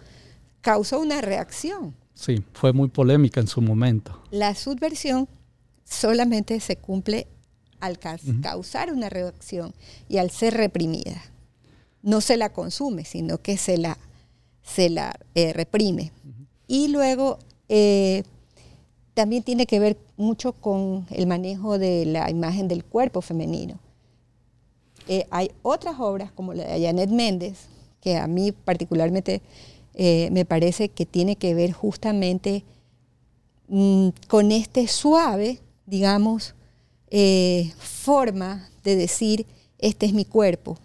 causó 0.61 0.99
una 1.01 1.21
reacción. 1.21 1.95
Sí, 2.17 2.43
fue 2.55 2.73
muy 2.73 2.89
polémica 2.89 3.41
en 3.41 3.47
su 3.47 3.61
momento. 3.61 4.19
La 4.31 4.55
subversión 4.55 5.29
solamente 5.85 6.59
se 6.61 6.77
cumple 6.77 7.29
al 7.79 7.99
causar 8.43 8.91
una 8.91 9.11
reacción 9.11 9.75
y 10.09 10.17
al 10.17 10.31
ser 10.31 10.55
reprimida. 10.55 11.23
No 12.03 12.23
se 12.23 12.39
la 12.39 12.53
consume, 12.53 13.05
sino 13.05 13.39
que 13.39 13.59
se 13.59 13.77
la, 13.77 13.99
se 14.63 14.89
la 14.89 15.15
eh, 15.35 15.53
reprime. 15.53 16.11
Y 16.67 16.89
luego 16.89 17.39
eh, 17.69 18.23
también 19.13 19.43
tiene 19.43 19.67
que 19.67 19.79
ver 19.79 19.99
mucho 20.17 20.53
con 20.53 21.07
el 21.11 21.27
manejo 21.27 21.79
de 21.79 22.07
la 22.07 22.31
imagen 22.31 22.67
del 22.67 22.83
cuerpo 22.83 23.21
femenino. 23.21 23.79
Eh, 25.07 25.27
hay 25.31 25.51
otras 25.63 25.97
obras 25.99 26.33
como 26.33 26.55
la 26.55 26.65
de 26.65 26.83
Janet 26.83 27.11
Méndez, 27.11 27.67
que 28.01 28.17
a 28.17 28.27
mí 28.27 28.53
particularmente 28.53 29.43
me 29.97 30.45
parece 30.45 30.91
que 30.91 31.07
tiene 31.07 31.37
que 31.37 31.55
ver 31.55 31.73
justamente 31.73 32.65
mm, 33.69 34.09
con 34.29 34.53
este 34.53 34.87
suave 34.89 35.61
digamos, 35.87 36.55
eh, 37.11 37.73
forma 37.79 38.69
de 38.85 38.97
decir, 38.97 39.47
este 39.79 40.07
es 40.07 40.13
mi 40.13 40.25
cuerpo, 40.25 40.79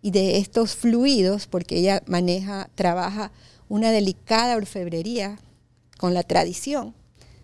y 0.00 0.12
de 0.12 0.38
estos 0.38 0.76
fluidos, 0.76 1.46
porque 1.46 1.76
ella 1.76 2.02
maneja, 2.06 2.70
trabaja 2.76 3.32
una 3.68 3.90
delicada 3.90 4.56
orfebrería 4.56 5.38
con 5.98 6.14
la 6.14 6.22
tradición 6.22 6.94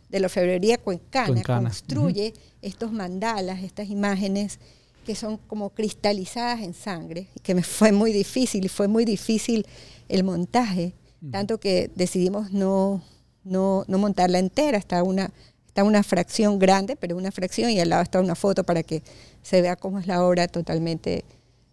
de 0.08 0.20
la 0.20 0.26
orfebrería 0.26 0.78
cuencana, 0.78 1.42
construye 1.42 2.32
estos 2.62 2.92
mandalas, 2.92 3.62
estas 3.64 3.90
imágenes 3.90 4.60
que 5.04 5.16
son 5.16 5.36
como 5.36 5.70
cristalizadas 5.70 6.62
en 6.62 6.72
sangre, 6.72 7.26
que 7.42 7.54
me 7.54 7.64
fue 7.64 7.90
muy 7.90 8.12
difícil, 8.12 8.64
y 8.64 8.68
fue 8.68 8.86
muy 8.86 9.04
difícil 9.04 9.66
el 10.08 10.24
montaje, 10.24 10.94
tanto 11.30 11.58
que 11.58 11.90
decidimos 11.94 12.52
no, 12.52 13.02
no, 13.44 13.84
no 13.88 13.98
montarla 13.98 14.38
entera, 14.38 14.78
hasta 14.78 15.02
una 15.02 15.30
está 15.74 15.82
una 15.82 16.04
fracción 16.04 16.60
grande, 16.60 16.94
pero 16.94 17.16
una 17.16 17.32
fracción, 17.32 17.68
y 17.68 17.80
al 17.80 17.88
lado 17.88 18.02
está 18.04 18.20
una 18.20 18.36
foto 18.36 18.62
para 18.62 18.84
que 18.84 19.02
se 19.42 19.60
vea 19.60 19.74
cómo 19.74 19.98
es 19.98 20.06
la 20.06 20.24
obra 20.24 20.46
totalmente 20.46 21.24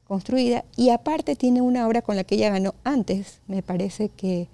construida. 0.06 0.66
Y 0.76 0.90
aparte 0.90 1.36
tiene 1.36 1.62
una 1.62 1.88
obra 1.88 2.02
con 2.02 2.16
la 2.16 2.24
que 2.24 2.34
ella 2.34 2.50
ganó 2.50 2.74
antes, 2.84 3.42
me 3.46 3.62
parece 3.62 4.10
que 4.10 4.48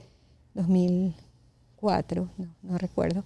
2004, 0.53 2.27
no, 2.63 2.77
recuerdo. 2.77 3.23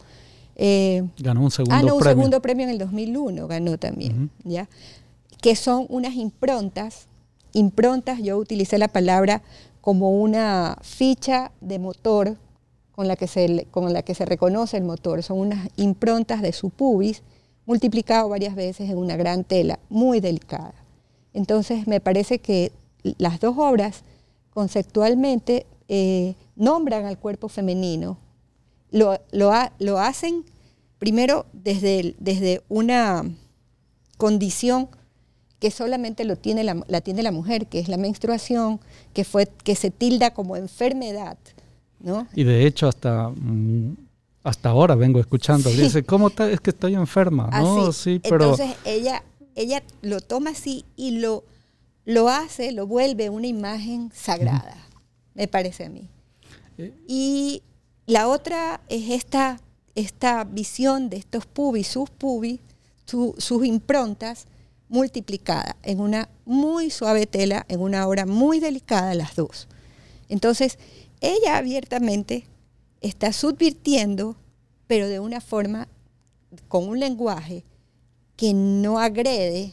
Eh, 0.56 1.02
ganó 1.18 1.42
un 1.42 1.50
segundo 1.50 1.76
premio. 1.76 1.92
Ah, 1.92 1.96
un 1.96 2.04
segundo 2.04 2.40
premio 2.40 2.66
en 2.66 2.70
el 2.70 2.78
2001 2.78 3.48
ganó 3.48 3.80
también, 3.80 4.30
¿ya? 4.44 4.70
Que 5.42 5.56
son 5.56 5.88
unas 5.90 6.14
improntas, 6.14 7.08
improntas, 7.52 8.20
yo 8.22 8.38
utilicé 8.38 8.78
la 8.78 8.90
palabra 8.90 9.42
como 9.82 10.22
una 10.22 10.78
ficha 10.82 11.52
de 11.60 11.80
motor 11.80 12.38
con 12.92 13.08
la 13.08 13.16
que 13.16 13.28
se, 13.28 13.68
con 13.72 13.92
la 13.94 14.04
que 14.04 14.16
se 14.16 14.26
reconoce 14.26 14.78
el 14.78 14.84
motor. 14.84 15.24
Son 15.24 15.40
unas 15.40 15.70
improntas 15.76 16.42
de 16.42 16.54
su 16.54 16.70
pubis 16.70 17.24
multiplicado 17.66 18.30
varias 18.30 18.56
veces 18.56 18.90
en 18.90 18.98
una 18.98 19.18
gran 19.18 19.44
tela, 19.44 19.80
muy 19.90 20.20
delicada. 20.20 20.74
Entonces 21.34 21.88
me 21.88 22.00
parece 22.00 22.40
que 22.40 22.72
las 23.18 23.40
dos 23.40 23.58
obras 23.58 24.04
conceptualmente 24.52 25.66
eh, 25.88 26.36
nombran 26.56 27.06
al 27.06 27.18
cuerpo 27.18 27.50
femenino, 27.50 28.18
lo, 28.92 29.18
lo, 29.32 29.98
hacen 29.98 30.44
primero 31.00 31.46
desde, 31.54 32.16
desde, 32.20 32.62
una 32.70 33.24
condición 34.18 34.90
que 35.62 35.72
solamente 35.72 36.26
lo 36.26 36.36
tiene 36.36 36.66
la, 36.66 36.84
la, 36.90 37.00
tiene 37.00 37.24
la 37.24 37.32
mujer, 37.32 37.68
que 37.68 37.80
es 37.80 37.88
la 37.88 37.96
menstruación, 37.96 38.82
que, 39.14 39.24
fue, 39.24 39.48
que 39.64 39.76
se 39.76 39.92
tilda 39.92 40.34
como 40.34 40.58
enfermedad, 40.58 41.38
y 42.34 42.44
de 42.44 42.66
hecho 42.66 42.88
hasta, 42.88 43.30
mm, 43.30 43.96
hasta 44.44 44.70
ahora 44.70 44.96
vengo 44.96 45.20
escuchando, 45.20 45.70
dice, 45.70 46.04
¿cómo 46.04 46.30
está? 46.30 46.50
Es 46.50 46.60
que 46.60 46.72
estoy 46.72 46.96
enferma, 46.96 47.50
¿no? 47.52 47.92
Sí, 47.92 48.20
pero... 48.24 48.52
Entonces 48.52 48.76
ella, 48.86 49.24
ella 49.56 49.84
lo 50.02 50.20
toma 50.20 50.52
así 50.52 50.86
y 50.96 51.20
lo, 51.20 51.44
lo 52.06 52.30
hace, 52.30 52.72
lo 52.72 52.88
vuelve 52.88 53.30
una 53.30 53.48
imagen 53.48 54.12
sagrada, 54.14 54.76
me 55.36 55.48
parece 55.48 55.86
a 55.86 55.90
mí. 55.90 56.10
Eh. 56.78 56.94
Y 57.08 57.62
la 58.08 58.28
otra 58.28 58.82
es 58.90 59.12
esta, 59.12 59.60
esta 59.94 60.44
visión 60.44 61.10
de 61.10 61.18
estos 61.18 61.46
pubis, 61.46 61.88
sus 61.88 62.10
pubis, 62.10 62.60
sus 63.06 63.66
improntas 63.66 64.48
multiplicadas 64.92 65.76
en 65.84 66.02
una 66.02 66.30
muy 66.46 66.92
suave 66.92 67.26
tela, 67.26 67.66
en 67.70 67.80
una 67.80 68.08
obra 68.08 68.26
muy 68.26 68.60
delicada 68.60 69.16
las 69.16 69.36
dos. 69.36 69.68
Entonces, 70.28 70.78
ella 71.22 71.58
abiertamente 71.58 72.46
está 73.00 73.32
subvirtiendo, 73.32 74.36
pero 74.88 75.08
de 75.08 75.20
una 75.20 75.40
forma, 75.40 75.88
con 76.68 76.90
un 76.90 77.00
lenguaje 77.00 77.64
que 78.36 78.54
no 78.54 79.00
agrede, 79.00 79.72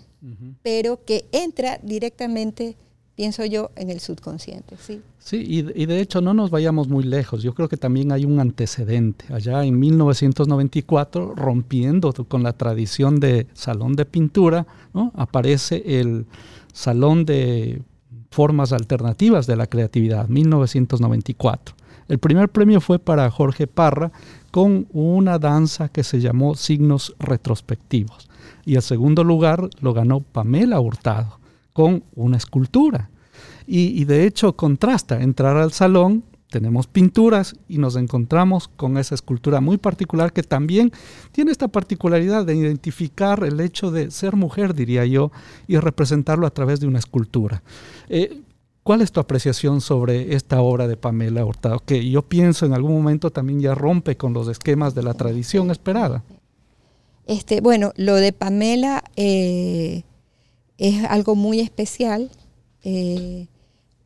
pero 0.63 1.05
que 1.05 1.27
entra 1.33 1.81
directamente, 1.83 2.77
pienso 3.19 3.45
yo, 3.45 3.73
en 3.75 3.91
el 3.91 3.99
subconsciente. 3.99 4.77
Sí, 4.79 5.03
sí 5.19 5.45
y, 5.45 5.87
de 5.87 6.01
hecho 6.01 6.21
no 6.21 6.35
nos 6.35 6.51
vayamos 6.51 6.87
muy 6.87 7.03
lejos. 7.03 7.43
Yo 7.43 7.53
creo 7.53 7.69
que 7.69 7.77
también 7.77 8.13
hay 8.13 8.25
un 8.25 8.39
antecedente. 8.39 9.25
Allá 9.35 9.65
en 9.65 9.77
1994, 9.77 11.35
rompiendo 11.35 12.13
con 12.29 12.45
la 12.45 12.53
tradición 12.53 13.19
de 13.19 13.49
salón 13.55 13.97
de 13.97 14.05
pintura, 14.05 14.69
aparece 15.15 15.83
el 16.01 16.27
salón 16.73 17.25
de 17.25 17.83
formas 18.31 18.73
alternativas 18.73 19.49
de 19.49 19.57
la 19.57 19.67
creatividad, 19.67 20.29
1994. 20.29 21.75
El 22.07 22.21
primer 22.21 22.49
premio 22.51 22.81
fue 22.81 23.01
para 23.01 23.29
Jorge 23.33 23.67
Parra 23.67 24.13
con 24.53 24.87
una 24.93 25.41
danza 25.41 25.89
que 25.89 26.05
se 26.05 26.21
llamó 26.21 26.55
Signos 26.55 27.17
Retrospectivos. 27.19 28.29
Y 28.65 28.77
el 28.77 28.83
segundo 28.83 29.25
lugar 29.25 29.69
lo 29.81 29.93
ganó 29.93 30.21
Pamela 30.21 30.79
Hurtado 30.79 31.39
con 31.79 32.03
una 32.17 32.37
escultura. 32.37 33.09
Y, 33.65 34.05
de 34.05 34.27
hecho 34.27 34.57
contrasta 34.57 35.23
entrar 35.23 35.57
al 35.57 35.71
salón 35.71 36.25
tenemos 36.51 36.89
pinturas 36.89 37.55
y 37.69 37.79
nos 37.79 37.95
encontramos 37.95 38.67
con 38.67 38.99
esa 38.99 39.15
escultura 39.15 39.61
muy 39.61 39.77
particular 39.77 40.33
que 40.33 40.43
también 40.43 40.91
tiene 41.31 41.53
esta 41.53 41.69
particularidad 41.69 42.45
de 42.45 42.57
identificar 42.57 43.45
el 43.45 43.61
hecho 43.61 43.93
de 43.93 44.11
ser 44.11 44.35
mujer, 44.35 44.75
diría 44.75 45.05
yo, 45.05 45.31
y 45.69 45.77
representarlo 45.77 46.49
a 46.49 46.51
través 46.51 46.81
de 46.81 46.89
una 46.89 46.99
escultura. 46.99 47.63
Eh, 48.09 48.41
¿Cuál 48.83 49.01
es 49.01 49.13
tu 49.13 49.21
apreciación 49.21 49.81
sobre 49.81 50.35
esta 50.35 50.61
obra 50.61 50.89
de 50.89 50.97
Pamela 50.97 51.45
Hurtado? 51.45 51.79
Que 51.79 52.11
yo 52.11 52.23
pienso 52.23 52.67
en 52.67 52.73
algún 52.73 52.95
momento 52.95 53.31
también 53.31 53.61
ya 53.61 53.77
rompe 53.77 54.17
con 54.17 54.33
los 54.33 54.49
esquemas 54.49 54.97
de 54.97 55.05
la 55.05 55.15
tradición 55.15 55.71
esperada. 55.71 56.25
Este, 57.29 57.61
bueno, 57.61 57.93
lo 57.95 58.17
de 58.17 58.33
Pamela 58.33 59.05
eh, 59.15 60.03
es 60.79 61.05
algo 61.05 61.35
muy 61.35 61.61
especial. 61.61 62.31
Eh, 62.83 63.49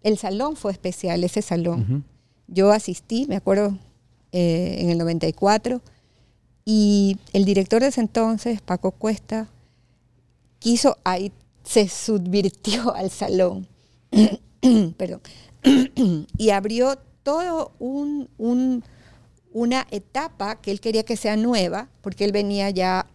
el 0.03 0.19
salón 0.19 0.57
fue 0.57 0.73
especial, 0.73 1.23
ese 1.23 1.43
salón. 1.43 2.05
Yo 2.49 2.73
asistí, 2.73 3.27
me 3.29 3.37
acuerdo, 3.37 3.79
eh, 4.33 4.79
en 4.81 4.91
el 4.91 4.99
94, 4.99 5.81
y 6.65 7.19
el 7.33 7.45
director 7.45 7.83
de 7.83 7.89
ese 7.89 8.01
entonces, 8.01 8.61
Paco 8.61 8.91
Cuesta, 8.93 9.49
quiso, 10.59 10.97
ahí 11.05 11.33
se 11.63 11.89
subvirtió 11.89 12.95
al 12.95 13.11
salón, 13.11 13.69
perdón, 14.97 15.21
y 16.37 16.51
abrió 16.51 16.99
todo 17.23 17.73
un, 17.79 18.29
una 19.53 19.87
etapa 19.91 20.61
que 20.61 20.71
él 20.71 20.81
quería 20.81 21.05
que 21.05 21.17
sea 21.17 21.37
nueva, 21.37 21.89
porque 22.01 22.25
él 22.25 22.33
venía 22.33 22.71
ya 22.71 23.07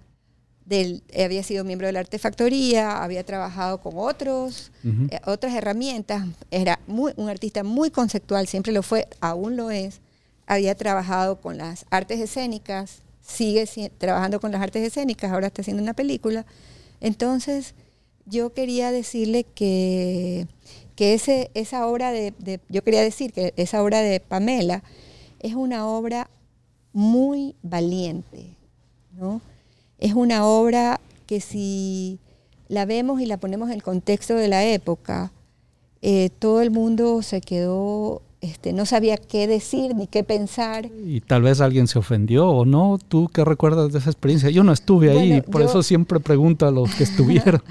del, 0.68 1.02
había 1.18 1.44
sido 1.44 1.64
miembro 1.64 1.88
de 1.88 1.94
la 1.94 2.02
artefactoría, 2.02 3.02
había 3.02 3.24
trabajado 3.24 3.80
con 3.80 3.94
otros, 3.96 4.72
eh, 4.84 5.20
otras 5.26 5.56
herramientas, 5.56 6.28
era 6.52 6.80
muy, 6.88 7.14
un 7.16 7.30
artista 7.30 7.64
muy 7.64 7.90
conceptual, 7.90 8.48
siempre 8.48 8.74
lo 8.74 8.84
fue, 8.84 9.08
aún 9.22 9.56
lo 9.56 9.72
es, 9.72 10.02
había 10.46 10.76
trabajado 10.76 11.40
con 11.40 11.58
las 11.58 11.86
artes 11.90 12.20
escénicas, 12.20 13.00
sigue 13.22 13.66
trabajando 13.98 14.42
con 14.42 14.52
las 14.52 14.62
artes 14.62 14.86
escénicas, 14.86 15.32
ahora 15.32 15.48
está 15.48 15.62
haciendo 15.62 15.82
una 15.82 15.94
película. 15.94 16.46
Entonces, 17.00 17.74
yo 18.26 18.54
quería 18.54 18.92
decirle 18.92 19.46
que, 19.46 20.48
que 20.96 21.14
ese, 21.14 21.50
esa 21.54 21.88
obra 21.88 22.12
de, 22.12 22.34
de, 22.40 22.60
yo 22.68 22.84
quería 22.84 23.02
decir 23.02 23.32
que 23.32 23.54
esa 23.56 23.82
obra 23.82 24.02
de 24.02 24.20
Pamela 24.20 24.84
es 25.40 25.56
una 25.56 25.88
obra 25.88 26.30
muy 26.92 27.56
valiente, 27.62 28.56
¿no? 29.14 29.42
Es 30.00 30.14
una 30.14 30.46
obra 30.46 31.00
que 31.26 31.42
si 31.42 32.20
la 32.68 32.86
vemos 32.86 33.22
y 33.22 33.26
la 33.26 33.38
ponemos 33.38 33.70
en 33.70 33.76
el 33.76 33.84
contexto 33.84 34.36
de 34.36 34.48
la 34.48 34.64
época, 34.66 35.32
eh, 36.02 36.30
todo 36.40 36.62
el 36.62 36.72
mundo 36.72 37.22
se 37.22 37.42
quedó, 37.42 38.22
este, 38.42 38.74
no 38.74 38.86
sabía 38.86 39.18
qué 39.18 39.48
decir 39.48 39.96
ni 39.96 40.08
qué 40.08 40.24
pensar. 40.24 40.90
Y 41.06 41.22
tal 41.22 41.42
vez 41.42 41.62
alguien 41.62 41.88
se 41.88 42.00
ofendió 42.00 42.48
o 42.48 42.66
no. 42.66 43.00
¿Tú 43.08 43.30
qué 43.34 43.44
recuerdas 43.44 43.92
de 43.92 44.00
esa 44.00 44.10
experiencia? 44.10 44.50
Yo 44.50 44.64
no 44.64 44.74
estuve 44.74 45.12
ahí, 45.12 45.42
por 45.42 45.62
eso 45.62 45.82
siempre 45.84 46.20
pregunto 46.20 46.68
a 46.68 46.72
los 46.72 46.94
que 46.96 47.04
estuvieron. 47.06 47.62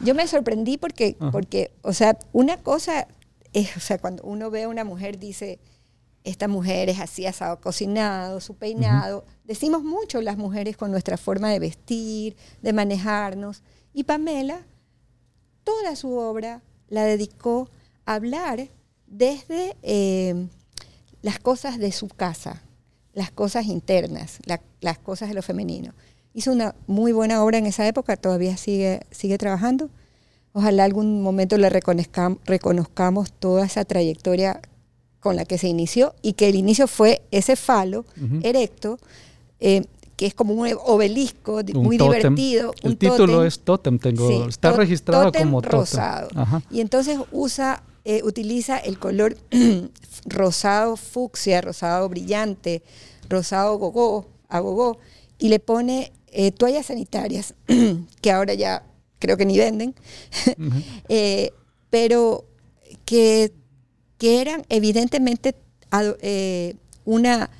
yo 0.00 0.14
me 0.14 0.26
sorprendí 0.26 0.78
porque, 0.78 1.16
porque, 1.32 1.70
o 1.82 1.92
sea, 1.92 2.18
una 2.32 2.56
cosa 2.58 3.06
es, 3.52 3.76
o 3.76 3.80
sea, 3.80 3.98
cuando 3.98 4.22
uno 4.22 4.50
ve 4.50 4.64
a 4.64 4.68
una 4.68 4.84
mujer, 4.84 5.18
dice, 5.18 5.58
esta 6.28 6.46
mujer 6.46 6.90
es 6.90 7.00
así, 7.00 7.26
asado 7.26 7.60
cocinado, 7.60 8.40
su 8.40 8.54
peinado. 8.54 9.24
Decimos 9.44 9.82
mucho 9.82 10.20
las 10.20 10.36
mujeres 10.36 10.76
con 10.76 10.90
nuestra 10.90 11.16
forma 11.16 11.50
de 11.50 11.58
vestir, 11.58 12.36
de 12.60 12.72
manejarnos. 12.72 13.62
Y 13.94 14.04
Pamela, 14.04 14.66
toda 15.64 15.96
su 15.96 16.12
obra 16.12 16.62
la 16.88 17.04
dedicó 17.04 17.70
a 18.04 18.14
hablar 18.14 18.68
desde 19.06 19.76
eh, 19.82 20.48
las 21.22 21.38
cosas 21.38 21.78
de 21.78 21.92
su 21.92 22.08
casa, 22.08 22.62
las 23.14 23.30
cosas 23.30 23.66
internas, 23.66 24.38
las 24.80 24.98
cosas 24.98 25.30
de 25.30 25.34
lo 25.34 25.42
femenino. 25.42 25.94
Hizo 26.34 26.52
una 26.52 26.74
muy 26.86 27.12
buena 27.12 27.42
obra 27.42 27.56
en 27.56 27.66
esa 27.66 27.88
época, 27.88 28.16
todavía 28.16 28.56
sigue, 28.58 29.00
sigue 29.10 29.38
trabajando. 29.38 29.88
Ojalá 30.52 30.84
algún 30.84 31.22
momento 31.22 31.56
le 31.56 31.70
reconozcamos 31.70 33.32
toda 33.32 33.64
esa 33.64 33.84
trayectoria 33.84 34.60
con 35.20 35.36
la 35.36 35.44
que 35.44 35.58
se 35.58 35.68
inició 35.68 36.14
y 36.22 36.34
que 36.34 36.48
el 36.48 36.54
inicio 36.54 36.86
fue 36.86 37.22
ese 37.30 37.56
falo 37.56 38.04
erecto, 38.42 38.98
eh, 39.60 39.84
que 40.16 40.26
es 40.26 40.34
como 40.34 40.54
un 40.54 40.68
obelisco 40.84 41.60
muy 41.74 41.96
divertido. 41.96 42.72
El 42.82 42.96
título 42.96 43.44
es 43.44 43.60
Totem, 43.60 43.98
tengo, 43.98 44.48
está 44.48 44.72
registrado 44.72 45.32
como 45.32 45.60
rosado. 45.60 46.28
Y 46.70 46.80
entonces 46.80 47.18
usa, 47.32 47.82
eh, 48.04 48.22
utiliza 48.24 48.78
el 48.78 48.98
color 48.98 49.36
rosado 50.26 50.96
fucsia, 50.96 51.60
rosado 51.60 52.08
brillante, 52.08 52.82
rosado 53.28 53.78
gogó, 53.78 54.26
agogó, 54.48 54.98
y 55.38 55.48
le 55.48 55.60
pone 55.60 56.12
eh, 56.28 56.52
toallas 56.52 56.86
sanitarias, 56.86 57.54
que 58.20 58.30
ahora 58.30 58.54
ya 58.54 58.84
creo 59.18 59.36
que 59.36 59.46
ni 59.46 59.58
venden, 59.58 59.94
pero 61.90 62.44
que, 63.04 63.52
que, 64.18 64.40
eran 64.40 64.64
evidentemente 64.68 65.54
una 67.04 67.50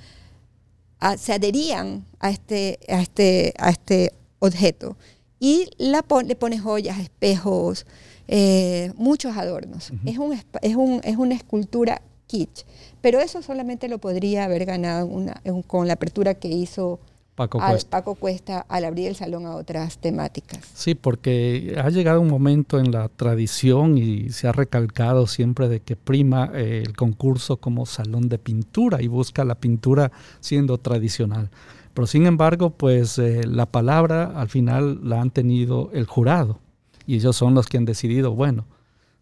se 1.17 1.33
adherían 1.33 2.05
a 2.19 2.31
este, 2.31 2.79
a 2.89 3.01
este, 3.01 3.55
a 3.59 3.71
este 3.71 4.13
objeto. 4.41 4.97
Y 5.41 5.71
la 5.79 6.05
le 6.25 6.35
pone 6.35 6.59
joyas, 6.59 6.99
espejos, 6.99 7.87
eh, 8.27 8.93
muchos 8.97 9.37
adornos. 9.37 9.93
es, 10.05 10.19
un, 10.19 10.33
es, 10.63 10.77
un, 10.77 11.01
es, 11.05 11.17
una 11.17 11.35
escultura 11.35 12.03
kitsch, 12.27 12.65
pero 13.01 13.21
eso 13.21 13.41
solamente 13.41 13.89
lo 13.89 13.99
podría 13.99 14.45
haber 14.45 14.67
ganado 14.67 15.07
una, 15.07 15.41
con 15.67 15.87
la 15.87 15.95
apertura 15.95 16.35
que 16.35 16.49
hizo 16.49 16.99
Paco 17.39 17.61
Cuesta. 17.61 17.91
Paco 17.91 18.17
Cuesta 18.17 18.67
al 18.69 18.85
abrir 18.85 19.07
el 19.07 19.15
salón 19.15 19.47
a 19.47 19.55
otras 19.55 19.99
temáticas. 19.99 20.59
Sí, 20.75 20.97
porque 20.97 21.77
ha 21.81 21.89
llegado 21.89 22.21
un 22.21 22.27
momento 22.27 22.81
en 22.81 22.91
la 22.91 23.09
tradición 23.09 23.97
y 23.97 24.31
se 24.31 24.49
ha 24.49 24.53
recalcado 24.53 25.29
siempre 25.29 25.69
de 25.69 25.79
que 25.79 25.95
prima 25.95 26.51
eh, 26.53 26.83
el 26.85 26.97
concurso 26.97 27.59
como 27.59 27.87
salón 27.87 28.29
de 28.29 28.39
pintura 28.39 29.01
y 29.03 29.07
busca 29.07 29.45
la 29.45 29.55
pintura 29.55 30.11
siendo 30.41 30.79
tradicional. 30.79 31.49
Pero 31.95 32.09
sin 32.09 32.27
embargo, 32.27 32.71
pues 32.71 33.21
eh, 33.21 33.47
la 33.47 33.67
palabra 33.67 34.33
al 34.35 34.49
final 34.49 34.99
la 35.09 35.21
han 35.21 35.31
tenido 35.31 35.91
el 35.93 36.07
jurado 36.07 36.59
y 37.07 37.15
ellos 37.15 37.37
son 37.37 37.55
los 37.55 37.69
que 37.69 37.77
han 37.77 37.85
decidido, 37.85 38.35
bueno, 38.35 38.65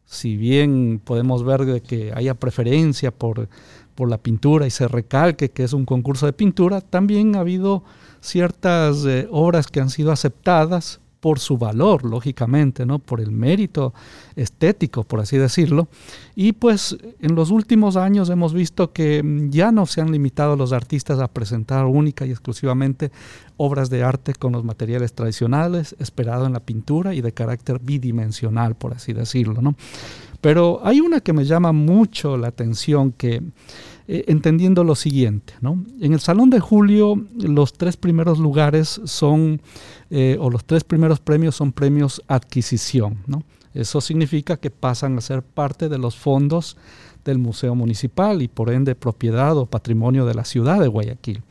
si 0.06 0.36
bien 0.36 1.00
podemos 1.04 1.44
ver 1.44 1.82
que 1.82 2.12
haya 2.14 2.34
preferencia 2.34 3.10
por, 3.10 3.48
por 3.94 4.08
la 4.08 4.18
pintura 4.18 4.66
y 4.66 4.70
se 4.70 4.88
recalque 4.88 5.50
que 5.50 5.64
es 5.64 5.72
un 5.72 5.84
concurso 5.84 6.26
de 6.26 6.32
pintura, 6.32 6.80
también 6.80 7.36
ha 7.36 7.40
habido 7.40 7.82
ciertas 8.20 9.04
eh, 9.04 9.28
obras 9.30 9.66
que 9.66 9.80
han 9.80 9.90
sido 9.90 10.12
aceptadas 10.12 11.00
por 11.26 11.40
su 11.40 11.58
valor, 11.58 12.04
lógicamente, 12.04 12.86
¿no? 12.86 13.00
por 13.00 13.20
el 13.20 13.32
mérito 13.32 13.92
estético, 14.36 15.02
por 15.02 15.18
así 15.18 15.36
decirlo. 15.36 15.88
Y 16.36 16.52
pues 16.52 16.96
en 17.20 17.34
los 17.34 17.50
últimos 17.50 17.96
años 17.96 18.30
hemos 18.30 18.54
visto 18.54 18.92
que 18.92 19.24
mm, 19.24 19.50
ya 19.50 19.72
no 19.72 19.86
se 19.86 20.00
han 20.00 20.12
limitado 20.12 20.54
los 20.54 20.72
artistas 20.72 21.18
a 21.18 21.26
presentar 21.26 21.86
única 21.86 22.26
y 22.26 22.30
exclusivamente 22.30 23.10
obras 23.56 23.90
de 23.90 24.04
arte 24.04 24.34
con 24.34 24.52
los 24.52 24.62
materiales 24.62 25.14
tradicionales, 25.14 25.96
esperado 25.98 26.46
en 26.46 26.52
la 26.52 26.60
pintura 26.60 27.12
y 27.12 27.22
de 27.22 27.32
carácter 27.32 27.80
bidimensional, 27.80 28.76
por 28.76 28.94
así 28.94 29.12
decirlo. 29.12 29.60
¿no? 29.60 29.74
Pero 30.40 30.80
hay 30.84 31.00
una 31.00 31.18
que 31.18 31.32
me 31.32 31.44
llama 31.44 31.72
mucho 31.72 32.36
la 32.36 32.46
atención 32.46 33.10
que 33.10 33.42
eh, 34.08 34.26
entendiendo 34.28 34.84
lo 34.84 34.94
siguiente. 34.94 35.54
¿no? 35.60 35.84
En 36.00 36.12
el 36.12 36.20
Salón 36.20 36.48
de 36.48 36.60
Julio 36.60 37.20
los 37.36 37.72
tres 37.72 37.96
primeros 37.96 38.38
lugares 38.38 39.00
son, 39.04 39.60
eh, 40.10 40.36
o 40.40 40.50
los 40.50 40.64
tres 40.64 40.84
primeros 40.84 41.20
premios 41.20 41.56
son 41.56 41.72
premios 41.72 42.22
adquisición. 42.28 43.18
Eso 43.74 44.00
significa 44.00 44.56
que 44.56 44.70
pasan 44.70 45.18
a 45.18 45.20
ser 45.20 45.42
parte 45.42 45.88
de 45.88 45.98
los 45.98 46.16
fondos 46.16 46.76
del 47.24 47.38
Museo 47.38 47.74
Municipal 47.74 48.40
y 48.40 48.48
por 48.48 48.70
ende 48.70 48.94
propiedad 48.94 49.56
o 49.58 49.66
patrimonio 49.66 50.24
de 50.24 50.34
la 50.34 50.44
ciudad 50.44 50.80
de 50.80 50.88
Guayaquil. 50.88 51.42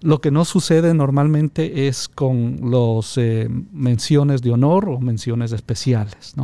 Lo 0.00 0.20
que 0.20 0.30
no 0.30 0.44
sucede 0.44 0.94
normalmente 0.94 1.86
es 1.86 2.08
con 2.08 2.58
las 2.70 3.16
eh, 3.18 3.48
menciones 3.72 4.42
de 4.42 4.50
honor 4.50 4.88
o 4.88 4.98
menciones 4.98 5.52
especiales. 5.52 6.34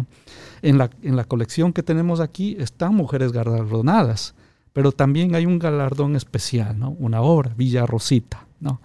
En, 0.62 0.78
la, 0.78 0.90
en 1.02 1.16
la 1.16 1.24
colección 1.24 1.72
que 1.72 1.82
tenemos 1.82 2.20
aquí 2.20 2.56
están 2.60 2.94
mujeres 2.94 3.32
galardonadas, 3.32 4.34
pero 4.72 4.92
también 4.92 5.34
hay 5.34 5.46
un 5.46 5.58
galardón 5.58 6.14
especial, 6.14 6.76
una 6.98 7.20
obra, 7.20 7.52
Villa 7.56 7.84
Rosita, 7.84 8.47
¿no? 8.60 8.80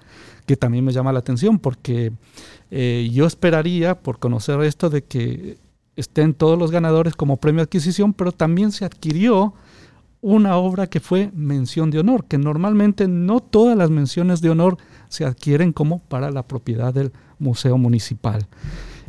que 0.45 0.57
también 0.57 0.83
me 0.83 0.91
llama 0.91 1.13
la 1.13 1.19
atención 1.19 1.59
porque 1.59 2.11
eh, 2.71 3.09
yo 3.11 3.25
esperaría, 3.25 3.99
por 3.99 4.19
conocer 4.19 4.61
esto, 4.61 4.89
de 4.89 5.03
que 5.03 5.57
estén 5.95 6.33
todos 6.33 6.57
los 6.57 6.71
ganadores 6.71 7.15
como 7.15 7.37
premio 7.37 7.63
adquisición, 7.63 8.13
pero 8.13 8.31
también 8.31 8.71
se 8.71 8.85
adquirió 8.85 9.53
una 10.21 10.55
obra 10.55 10.87
que 10.87 10.99
fue 10.99 11.31
mención 11.33 11.91
de 11.91 11.99
honor, 11.99 12.25
que 12.25 12.37
normalmente 12.37 13.07
no 13.07 13.41
todas 13.41 13.77
las 13.77 13.89
menciones 13.89 14.41
de 14.41 14.49
honor 14.49 14.77
se 15.09 15.25
adquieren 15.25 15.73
como 15.73 15.99
para 15.99 16.31
la 16.31 16.43
propiedad 16.43 16.93
del 16.93 17.11
Museo 17.39 17.77
Municipal. 17.77 18.47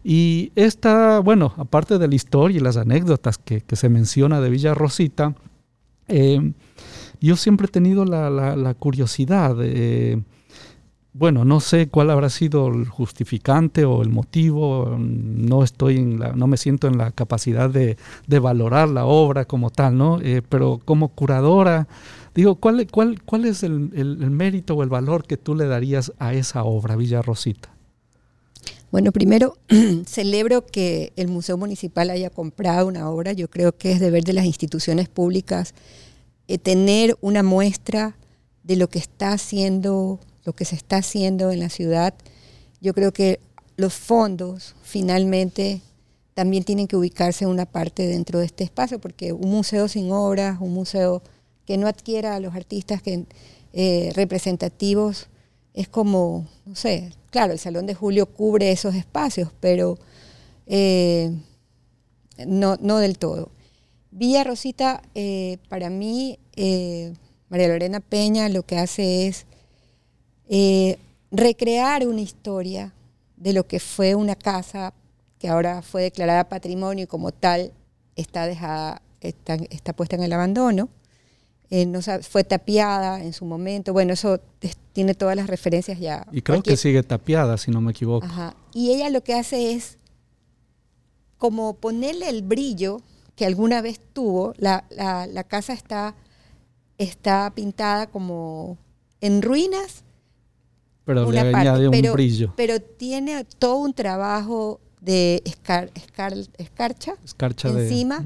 Y 0.02 0.52
esta, 0.54 1.20
bueno, 1.20 1.54
aparte 1.56 1.98
de 1.98 2.08
la 2.08 2.14
historia 2.14 2.58
y 2.58 2.60
las 2.60 2.76
anécdotas 2.76 3.38
que, 3.38 3.62
que 3.62 3.76
se 3.76 3.88
menciona 3.88 4.40
de 4.40 4.50
Villa 4.50 4.74
Rosita, 4.74 5.34
eh, 6.08 6.52
yo 7.20 7.36
siempre 7.36 7.66
he 7.66 7.70
tenido 7.70 8.04
la, 8.04 8.74
curiosidad, 8.78 9.56
bueno, 11.14 11.44
no 11.44 11.60
sé 11.60 11.88
cuál 11.88 12.10
habrá 12.10 12.28
sido 12.28 12.66
el 12.66 12.88
justificante 12.88 13.84
o 13.84 14.02
el 14.02 14.08
motivo, 14.08 14.96
no 14.98 15.62
estoy 15.62 15.98
en 15.98 16.18
la, 16.18 16.32
no 16.32 16.48
me 16.48 16.56
siento 16.56 16.88
en 16.88 16.98
la 16.98 17.12
capacidad 17.12 17.70
de, 17.70 17.96
valorar 18.40 18.88
la 18.88 19.06
obra 19.06 19.44
como 19.44 19.70
tal, 19.70 19.96
¿no? 19.96 20.20
Eh, 20.20 20.42
pero 20.48 20.80
como 20.84 21.10
curadora, 21.10 21.86
digo, 22.34 22.56
¿cuál, 22.56 22.88
cuál, 22.90 23.22
cuál 23.22 23.44
es 23.44 23.62
el, 23.62 23.92
el, 23.94 24.30
mérito 24.32 24.74
o 24.74 24.82
el 24.82 24.88
valor 24.88 25.24
que 25.24 25.36
tú 25.36 25.54
le 25.54 25.66
darías 25.66 26.12
a 26.18 26.34
esa 26.34 26.64
obra, 26.64 26.96
Villa 26.96 27.22
Rosita? 27.22 27.70
Bueno, 28.90 29.12
primero 29.12 29.56
celebro 30.06 30.66
que 30.66 31.12
el 31.14 31.28
Museo 31.28 31.56
Municipal 31.56 32.10
haya 32.10 32.30
comprado 32.30 32.88
una 32.88 33.08
obra. 33.08 33.32
Yo 33.32 33.48
creo 33.48 33.76
que 33.76 33.92
es 33.92 34.00
deber 34.00 34.24
de 34.24 34.32
las 34.32 34.46
instituciones 34.46 35.08
públicas 35.08 35.74
eh, 36.48 36.58
tener 36.58 37.16
una 37.20 37.44
muestra 37.44 38.16
de 38.64 38.76
lo 38.76 38.88
que 38.88 38.98
está 38.98 39.32
haciendo, 39.32 40.18
lo 40.44 40.52
que 40.52 40.64
se 40.64 40.76
está 40.76 40.96
haciendo 40.96 41.50
en 41.50 41.60
la 41.60 41.68
ciudad. 41.68 42.14
Yo 42.80 42.94
creo 42.94 43.12
que 43.12 43.40
los 43.76 43.94
fondos 43.94 44.74
finalmente 44.82 45.80
también 46.34 46.64
tienen 46.64 46.88
que 46.88 46.96
ubicarse 46.96 47.44
en 47.44 47.50
una 47.50 47.64
parte 47.64 48.06
dentro 48.06 48.40
de 48.40 48.46
este 48.46 48.64
espacio, 48.64 48.98
porque 49.00 49.32
un 49.32 49.50
museo 49.50 49.88
sin 49.88 50.10
obras, 50.12 50.60
un 50.60 50.74
museo 50.74 51.22
que 51.64 51.76
no 51.76 51.86
adquiera 51.86 52.34
a 52.34 52.40
los 52.40 52.54
artistas 52.54 53.00
que, 53.00 53.24
eh, 53.72 54.12
representativos, 54.14 55.28
es 55.72 55.88
como, 55.88 56.46
no 56.66 56.76
sé, 56.76 57.12
claro, 57.30 57.52
el 57.52 57.58
Salón 57.58 57.86
de 57.86 57.94
Julio 57.94 58.26
cubre 58.26 58.70
esos 58.70 58.94
espacios, 58.94 59.50
pero 59.60 59.98
eh, 60.66 61.32
no, 62.46 62.76
no 62.80 62.98
del 62.98 63.18
todo. 63.18 63.50
Villa 64.10 64.44
Rosita, 64.44 65.02
eh, 65.14 65.58
para 65.68 65.90
mí, 65.90 66.38
María 67.48 67.68
Lorena 67.68 67.98
Peña 67.98 68.48
lo 68.48 68.64
que 68.64 68.78
hace 68.78 69.26
es 69.26 69.46
recrear 71.30 72.06
una 72.06 72.20
historia 72.20 72.92
de 73.36 73.52
lo 73.52 73.66
que 73.66 73.80
fue 73.80 74.14
una 74.14 74.34
casa 74.36 74.92
que 75.38 75.48
ahora 75.48 75.82
fue 75.82 76.02
declarada 76.02 76.48
patrimonio 76.48 77.04
y 77.04 77.06
como 77.06 77.32
tal 77.32 77.72
está 78.16 78.46
dejada, 78.46 79.02
está, 79.20 79.54
está 79.70 79.92
puesta 79.92 80.16
en 80.16 80.22
el 80.22 80.32
abandono. 80.32 80.88
Eh, 81.70 81.86
no 81.86 82.00
fue 82.22 82.44
tapiada 82.44 83.22
en 83.22 83.32
su 83.32 83.44
momento. 83.44 83.92
Bueno, 83.92 84.12
eso 84.12 84.40
tiene 84.92 85.14
todas 85.14 85.34
las 85.34 85.48
referencias 85.48 85.98
ya. 85.98 86.26
Y 86.30 86.42
creo 86.42 86.62
que 86.62 86.76
sigue 86.76 87.02
tapiada, 87.02 87.56
si 87.58 87.70
no 87.70 87.80
me 87.80 87.90
equivoco. 87.90 88.26
y 88.72 88.92
ella 88.92 89.10
lo 89.10 89.24
que 89.24 89.34
hace 89.34 89.72
es 89.72 89.98
como 91.38 91.74
ponerle 91.74 92.28
el 92.28 92.42
brillo 92.42 93.00
que 93.34 93.44
alguna 93.44 93.82
vez 93.82 94.00
tuvo. 94.12 94.54
La, 94.56 94.84
casa 95.48 95.72
está, 95.72 96.14
está 96.98 97.52
pintada 97.54 98.06
como 98.06 98.78
en 99.20 99.42
ruinas. 99.42 100.04
Pero 101.04 101.30
le 101.30 101.40
añade 101.40 101.88
un 101.88 102.12
brillo. 102.12 102.52
Pero 102.56 102.80
tiene 102.80 103.44
todo 103.58 103.76
un 103.76 103.92
trabajo 103.92 104.80
de 105.00 105.42
escarcha, 105.44 107.14
encima 107.64 108.24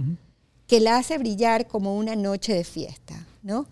que 0.69 0.81
la 0.81 0.99
hace 0.99 1.19
brillar 1.19 1.67
como 1.67 1.97
una 1.97 2.15
noche 2.15 2.53
de 2.53 2.63
fiesta, 2.63 3.27
¿no? 3.43 3.67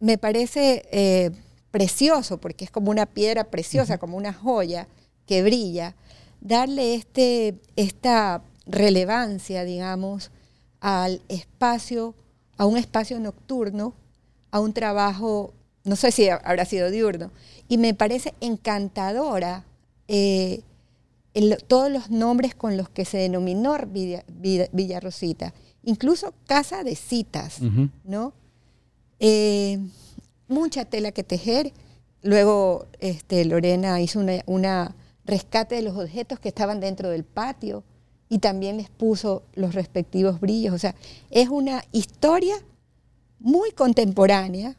Me 0.00 0.16
parece 0.16 0.88
eh, 0.92 1.32
precioso 1.72 2.38
porque 2.38 2.64
es 2.64 2.70
como 2.70 2.90
una 2.90 3.06
piedra 3.06 3.44
preciosa, 3.44 3.98
como 3.98 4.16
una 4.16 4.32
joya 4.32 4.86
que 5.26 5.42
brilla. 5.42 5.94
Darle 6.40 6.94
este, 6.94 7.56
esta 7.74 8.42
relevancia, 8.66 9.64
digamos, 9.64 10.30
al 10.80 11.20
espacio, 11.28 12.14
a 12.56 12.66
un 12.66 12.76
espacio 12.76 13.18
nocturno, 13.18 13.94
a 14.52 14.60
un 14.60 14.72
trabajo, 14.72 15.52
no 15.84 15.96
sé 15.96 16.10
si 16.12 16.28
habrá 16.28 16.64
sido 16.64 16.90
diurno, 16.90 17.30
y 17.68 17.78
me 17.78 17.94
parece 17.94 18.34
encantadora 18.40 19.64
eh, 20.06 20.62
todos 21.66 21.90
los 21.90 22.10
nombres 22.10 22.54
con 22.54 22.76
los 22.76 22.88
que 22.88 23.04
se 23.04 23.18
denominó 23.18 23.76
Villa, 23.86 25.00
Rosita, 25.00 25.54
incluso 25.84 26.34
casa 26.46 26.82
de 26.82 26.96
citas, 26.96 27.60
¿no? 28.04 28.32
Eh, 29.20 29.78
mucha 30.48 30.84
tela 30.84 31.12
que 31.12 31.24
tejer. 31.24 31.72
Luego 32.22 32.86
este, 32.98 33.44
Lorena 33.44 34.00
hizo 34.00 34.18
una, 34.18 34.42
una 34.46 34.96
rescate 35.24 35.76
de 35.76 35.82
los 35.82 35.96
objetos 35.96 36.40
que 36.40 36.48
estaban 36.48 36.80
dentro 36.80 37.10
del 37.10 37.24
patio 37.24 37.84
y 38.28 38.38
también 38.38 38.76
les 38.76 38.90
puso 38.90 39.42
los 39.54 39.74
respectivos 39.74 40.40
brillos. 40.40 40.74
O 40.74 40.78
sea, 40.78 40.94
es 41.30 41.48
una 41.48 41.84
historia 41.92 42.56
muy 43.38 43.70
contemporánea 43.70 44.76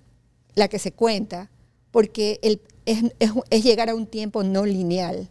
la 0.56 0.68
que 0.68 0.80
se 0.80 0.92
cuenta, 0.92 1.50
porque 1.92 2.40
el, 2.42 2.62
es, 2.86 3.64
llegar 3.64 3.90
a 3.90 3.96
un 3.96 4.08
tiempo 4.08 4.44
no 4.44 4.66
lineal, 4.66 5.30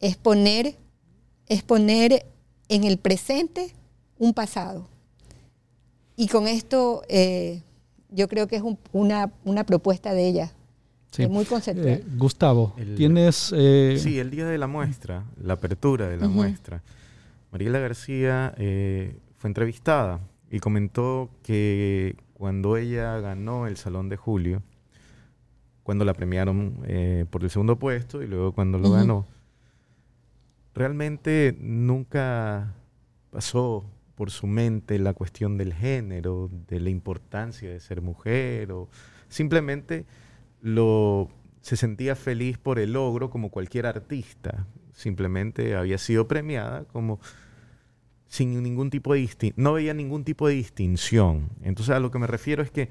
es 0.00 0.16
poner, 0.16 0.76
es 1.48 1.62
poner 1.62 2.26
en 2.68 2.84
el 2.84 2.98
presente 2.98 3.74
un 4.18 4.34
pasado. 4.34 4.88
Y 6.16 6.28
con 6.28 6.46
esto 6.46 7.02
eh, 7.08 7.62
yo 8.10 8.28
creo 8.28 8.46
que 8.46 8.56
es 8.56 8.62
una, 8.92 9.32
una, 9.44 9.64
propuesta 9.64 10.14
de 10.14 10.28
ella. 10.28 10.52
Es 11.16 11.28
muy 11.28 11.44
conceptual. 11.44 11.88
Eh, 11.88 12.04
Gustavo, 12.16 12.74
tienes... 12.96 13.52
Eh, 13.56 13.98
sí, 14.00 14.18
el 14.18 14.30
día 14.30 14.46
de 14.46 14.58
la 14.58 14.66
muestra, 14.66 15.24
la 15.40 15.54
apertura 15.54 16.08
de 16.08 16.16
la 16.16 16.28
muestra. 16.28 16.82
Mariela 17.52 17.78
García 17.78 18.52
eh, 18.56 19.16
fue 19.38 19.48
entrevistada 19.48 20.20
y 20.50 20.58
comentó 20.58 21.30
que 21.44 22.16
cuando 22.44 22.76
ella 22.76 23.18
ganó 23.20 23.66
el 23.66 23.78
Salón 23.78 24.10
de 24.10 24.18
Julio, 24.18 24.62
cuando 25.82 26.04
la 26.04 26.12
premiaron 26.12 26.82
eh, 26.84 27.24
por 27.30 27.42
el 27.42 27.48
segundo 27.48 27.78
puesto 27.78 28.22
y 28.22 28.26
luego 28.26 28.52
cuando 28.52 28.76
lo 28.76 28.90
ganó, 28.90 29.24
realmente 30.74 31.56
nunca 31.58 32.74
pasó 33.30 33.86
por 34.14 34.30
su 34.30 34.46
mente 34.46 34.98
la 34.98 35.14
cuestión 35.14 35.56
del 35.56 35.72
género, 35.72 36.50
de 36.68 36.80
la 36.80 36.90
importancia 36.90 37.70
de 37.70 37.80
ser 37.80 38.02
mujer, 38.02 38.72
o 38.72 38.90
simplemente 39.28 40.04
lo, 40.60 41.30
se 41.62 41.78
sentía 41.78 42.14
feliz 42.14 42.58
por 42.58 42.78
el 42.78 42.92
logro 42.92 43.30
como 43.30 43.48
cualquier 43.48 43.86
artista. 43.86 44.66
Simplemente 44.92 45.76
había 45.76 45.96
sido 45.96 46.28
premiada 46.28 46.84
como 46.92 47.20
sin 48.34 48.60
ningún 48.64 48.90
tipo 48.90 49.14
de 49.14 49.54
no 49.54 49.74
veía 49.74 49.94
ningún 49.94 50.24
tipo 50.24 50.48
de 50.48 50.54
distinción. 50.54 51.50
Entonces 51.62 51.94
a 51.94 52.00
lo 52.00 52.10
que 52.10 52.18
me 52.18 52.26
refiero 52.26 52.64
es 52.64 52.70
que 52.72 52.88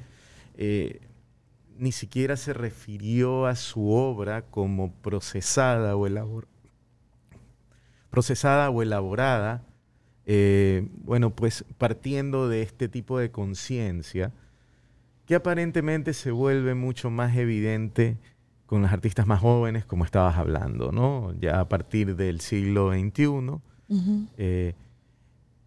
eh, 0.55 1.01
ni 1.77 1.91
siquiera 1.91 2.37
se 2.37 2.53
refirió 2.53 3.45
a 3.45 3.57
su 3.57 3.91
obra 3.91 4.43
como 4.43 4.93
procesada 4.93 5.97
o, 5.97 6.07
procesada 8.09 8.69
o 8.69 8.81
elaborada, 8.81 9.65
eh, 10.25 10.87
bueno, 11.03 11.31
pues 11.31 11.65
partiendo 11.77 12.47
de 12.47 12.61
este 12.61 12.87
tipo 12.87 13.19
de 13.19 13.29
conciencia 13.29 14.31
que 15.25 15.35
aparentemente 15.35 16.13
se 16.13 16.31
vuelve 16.31 16.73
mucho 16.73 17.09
más 17.09 17.35
evidente 17.35 18.17
con 18.65 18.81
los 18.81 18.93
artistas 18.93 19.27
más 19.27 19.41
jóvenes, 19.41 19.83
como 19.83 20.05
estabas 20.05 20.37
hablando, 20.37 20.93
¿no? 20.93 21.33
Ya 21.41 21.59
a 21.59 21.67
partir 21.67 22.15
del 22.15 22.39
siglo 22.39 22.93
XXI, 22.93 23.59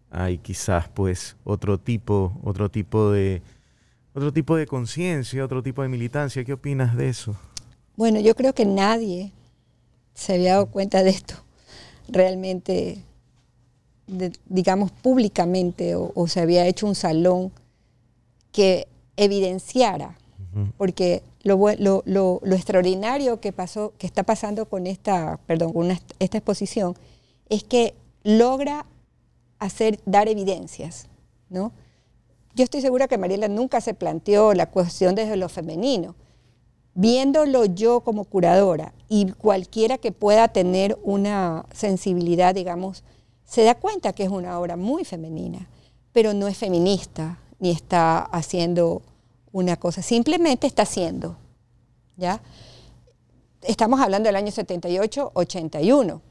hay 0.09 0.37
quizás 0.37 0.89
pues 0.89 1.35
otro 1.43 1.79
tipo, 1.79 2.39
otro 2.43 2.69
tipo 2.69 3.11
de 3.11 3.41
otro 4.13 4.33
tipo 4.33 4.55
de 4.55 4.65
conciencia, 4.65 5.45
otro 5.45 5.61
tipo 5.61 5.83
de 5.83 5.89
militancia. 5.89 6.43
¿Qué 6.43 6.53
opinas 6.53 6.95
de 6.97 7.09
eso? 7.09 7.35
Bueno, 7.95 8.19
yo 8.19 8.35
creo 8.35 8.53
que 8.53 8.65
nadie 8.65 9.31
se 10.13 10.33
había 10.33 10.53
dado 10.53 10.67
cuenta 10.67 11.03
de 11.03 11.11
esto 11.11 11.35
realmente, 12.07 13.03
digamos, 14.45 14.91
públicamente, 14.91 15.95
o, 15.95 16.27
se 16.27 16.39
había 16.39 16.65
hecho 16.67 16.87
un 16.87 16.95
salón 16.95 17.51
que 18.51 18.87
evidenciara, 19.17 20.17
porque 20.77 21.21
lo, 21.43 21.57
lo, 21.77 22.03
lo, 22.05 22.55
extraordinario 22.55 23.39
que, 23.39 23.51
pasó, 23.51 23.93
que 23.99 24.07
está 24.07 24.23
pasando 24.23 24.65
con 24.65 24.87
esta, 24.87 25.39
perdón, 25.45 25.73
con 25.73 25.91
esta 25.91 26.37
exposición 26.37 26.95
es 27.49 27.63
que 27.63 27.93
logra 28.23 28.85
hacer, 29.59 29.99
dar 30.05 30.27
evidencias, 30.27 31.07
¿no? 31.49 31.71
Yo 32.55 32.63
estoy 32.63 32.81
segura 32.81 33.07
que 33.07 33.17
Mariela 33.17 33.47
nunca 33.47 33.81
se 33.81 33.93
planteó 33.93 34.53
la 34.53 34.71
cuestión 34.71 35.13
desde 35.13 35.37
lo 35.37 35.47
femenino. 35.47 36.15
Viéndolo 36.95 37.65
yo 37.65 38.01
como 38.01 38.23
curadora 38.23 38.93
y 39.07 39.31
cualquiera 39.33 39.99
que 39.99 40.11
pueda 40.11 40.47
tener 40.47 40.97
una 41.03 41.65
sensibilidad, 41.71 42.55
digamos, 42.55 43.03
se 43.43 43.63
da 43.63 43.75
cuenta 43.75 44.13
que 44.13 44.23
es 44.23 44.29
una 44.29 44.59
obra 44.59 44.75
muy 44.75 45.05
femenina, 45.05 45.69
pero 46.11 46.33
no 46.33 46.47
es 46.47 46.57
feminista 46.57 47.39
ni 47.59 47.69
está 47.69 48.19
haciendo 48.19 49.03
una 49.51 49.77
cosa, 49.77 50.01
simplemente 50.01 50.65
está 50.65 50.83
haciendo, 50.83 51.37
¿ya? 52.15 52.41
Estamos 53.61 53.99
hablando 53.99 54.27
del 54.27 54.35
año 54.35 54.51
78, 54.51 55.31
81 55.35 56.21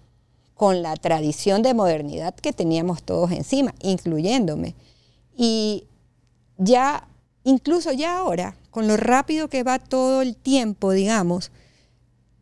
con 0.56 0.80
la 0.82 0.96
tradición 0.96 1.60
de 1.62 1.74
modernidad 1.74 2.34
que 2.34 2.52
teníamos 2.52 3.02
todos 3.02 3.30
encima, 3.30 3.74
incluyéndome. 3.82 4.74
Y 5.36 5.84
ya, 6.56 7.06
incluso 7.44 7.92
ya 7.92 8.16
ahora, 8.18 8.56
con 8.70 8.88
lo 8.88 8.96
rápido 8.96 9.48
que 9.48 9.62
va 9.62 9.78
todo 9.78 10.22
el 10.22 10.34
tiempo, 10.34 10.92
digamos, 10.92 11.52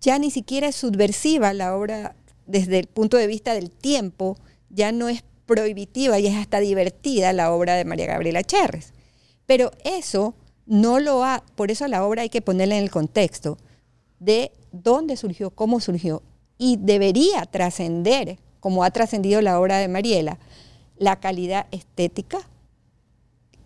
ya 0.00 0.18
ni 0.20 0.31
siquiera 0.31 0.68
es 0.68 0.77
subversiva 0.77 1.53
la 1.53 1.77
obra 1.77 2.14
desde 2.46 2.79
el 2.79 2.87
punto 2.87 3.16
de 3.16 3.27
vista 3.27 3.53
del 3.53 3.70
tiempo, 3.70 4.37
ya 4.70 4.92
no 4.92 5.09
es 5.09 5.24
prohibitiva 5.44 6.20
y 6.20 6.29
es 6.29 6.37
hasta 6.37 6.61
divertida 6.61 7.33
la 7.33 7.53
obra 7.53 7.74
de 7.74 7.85
María 7.85 8.07
Gabriela 8.07 8.44
Cherres. 8.44 8.92
Pero 9.44 9.72
eso 9.83 10.35
no 10.66 11.00
lo 11.00 11.24
ha, 11.24 11.42
por 11.57 11.72
eso 11.72 11.88
la 11.88 12.05
obra 12.05 12.22
hay 12.22 12.29
que 12.29 12.42
ponerla 12.42 12.77
en 12.77 12.85
el 12.85 12.90
contexto 12.92 13.59
de 14.20 14.53
dónde 14.70 15.16
surgió, 15.16 15.50
cómo 15.50 15.81
surgió 15.81 16.22
y 16.59 16.77
debería 16.77 17.45
trascender, 17.47 18.38
como 18.61 18.85
ha 18.85 18.90
trascendido 18.90 19.43
la 19.43 19.61
obra 19.61 19.79
de 19.79 19.88
Mariela, 19.88 20.38
la 20.97 21.21
calidad 21.21 21.67
estética, 21.71 22.38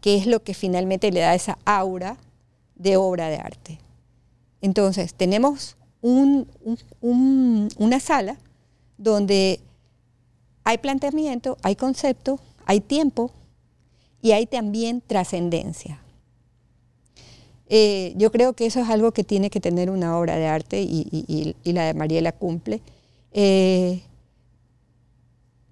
que 0.00 0.16
es 0.16 0.26
lo 0.26 0.42
que 0.42 0.54
finalmente 0.54 1.12
le 1.12 1.20
da 1.20 1.34
esa 1.34 1.58
aura 1.64 2.16
de 2.76 2.96
obra 2.96 3.28
de 3.28 3.36
arte. 3.36 3.78
Entonces, 4.60 5.14
tenemos 5.14 5.76
una 6.00 8.00
sala 8.00 8.36
donde 8.96 9.60
hay 10.64 10.78
planteamiento, 10.78 11.56
hay 11.62 11.76
concepto, 11.76 12.40
hay 12.64 12.80
tiempo 12.80 13.30
y 14.22 14.32
hay 14.32 14.46
también 14.46 15.00
trascendencia. 15.00 16.00
Eh, 17.70 18.14
yo 18.16 18.32
creo 18.32 18.54
que 18.54 18.66
eso 18.66 18.80
es 18.80 18.88
algo 18.88 19.12
que 19.12 19.24
tiene 19.24 19.50
que 19.50 19.60
tener 19.60 19.90
una 19.90 20.18
obra 20.18 20.36
de 20.36 20.46
arte 20.46 20.80
y, 20.80 21.54
la 21.64 21.84
de 21.84 21.94
Mariela 21.94 22.32
cumple. 22.32 22.80
Eh, 23.32 24.02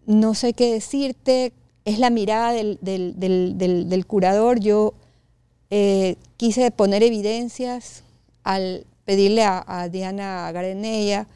no 0.05 0.35
sé 0.35 0.53
qué 0.53 0.73
decirte, 0.73 1.53
es 1.85 1.99
la 1.99 2.11
mirada 2.11 2.53
del, 2.53 4.05
curador. 4.07 4.61
Yo 4.61 4.93
eh, 5.71 6.17
quise 6.37 6.71
poner 6.71 7.03
evidencias 7.03 8.05
al 8.45 8.85
pedirle 9.07 9.45
a, 9.45 9.89
Diana 9.91 10.51
Garenella, 10.53 11.27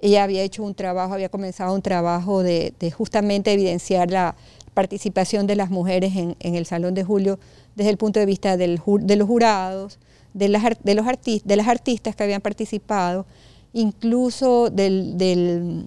ella 0.00 0.24
había 0.24 0.42
hecho 0.42 0.62
un 0.62 0.74
trabajo, 0.74 1.14
había 1.14 1.28
comenzado 1.28 1.74
un 1.74 1.82
trabajo 1.82 2.42
de, 2.42 2.72
justamente 2.96 3.52
evidenciar 3.52 4.10
la 4.10 4.34
participación 4.74 5.46
de 5.46 5.56
las 5.56 5.70
mujeres 5.70 6.14
en, 6.16 6.36
el 6.40 6.66
Salón 6.66 6.94
de 6.94 7.04
Julio 7.04 7.38
desde 7.76 7.90
el 7.90 7.96
punto 7.96 8.18
de 8.18 8.26
vista 8.26 8.56
de 8.56 8.68
los 8.68 9.26
jurados, 9.26 9.98
de 10.34 10.48
las, 10.48 10.62
de 10.82 10.94
los 10.94 11.06
de 11.06 11.56
las 11.56 11.68
artistas 11.68 12.16
que 12.16 12.22
habían 12.22 12.40
participado, 12.40 13.26
incluso 13.72 14.70
del, 14.70 15.84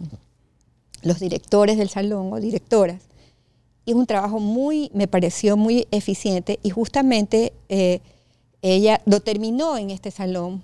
los 1.01 1.19
directores 1.19 1.77
del 1.77 1.89
salón 1.89 2.33
o 2.33 2.39
directoras. 2.39 3.01
Y 3.85 3.91
es 3.91 3.95
un 3.95 4.05
trabajo 4.05 4.39
muy, 4.39 4.91
me 4.93 5.07
pareció 5.07 5.57
muy 5.57 5.87
eficiente 5.91 6.59
y 6.61 6.69
justamente 6.69 7.53
eh, 7.69 7.99
ella 8.61 9.01
lo 9.05 9.21
terminó 9.21 9.77
en 9.77 9.89
este 9.89 10.11
salón 10.11 10.63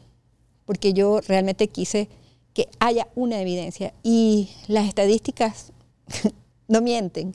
porque 0.65 0.93
yo 0.93 1.21
realmente 1.21 1.67
quise 1.67 2.09
que 2.53 2.67
haya 2.79 3.07
una 3.15 3.41
evidencia 3.41 3.93
y 4.03 4.49
las 4.67 4.87
estadísticas 4.87 5.71
no 6.67 6.81
mienten. 6.81 7.33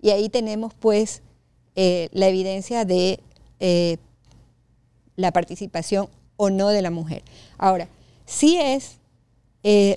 Y 0.00 0.10
ahí 0.10 0.28
tenemos 0.28 0.74
pues 0.74 1.22
eh, 1.76 2.08
la 2.12 2.28
evidencia 2.28 2.84
de 2.84 3.20
eh, 3.60 3.98
la 5.22 5.32
participación 5.32 6.08
o 6.36 6.50
no 6.50 6.68
de 6.68 6.82
la 6.82 6.90
mujer. 6.90 7.22
Ahora, 7.56 7.88
sí 8.26 8.58
es 8.58 8.98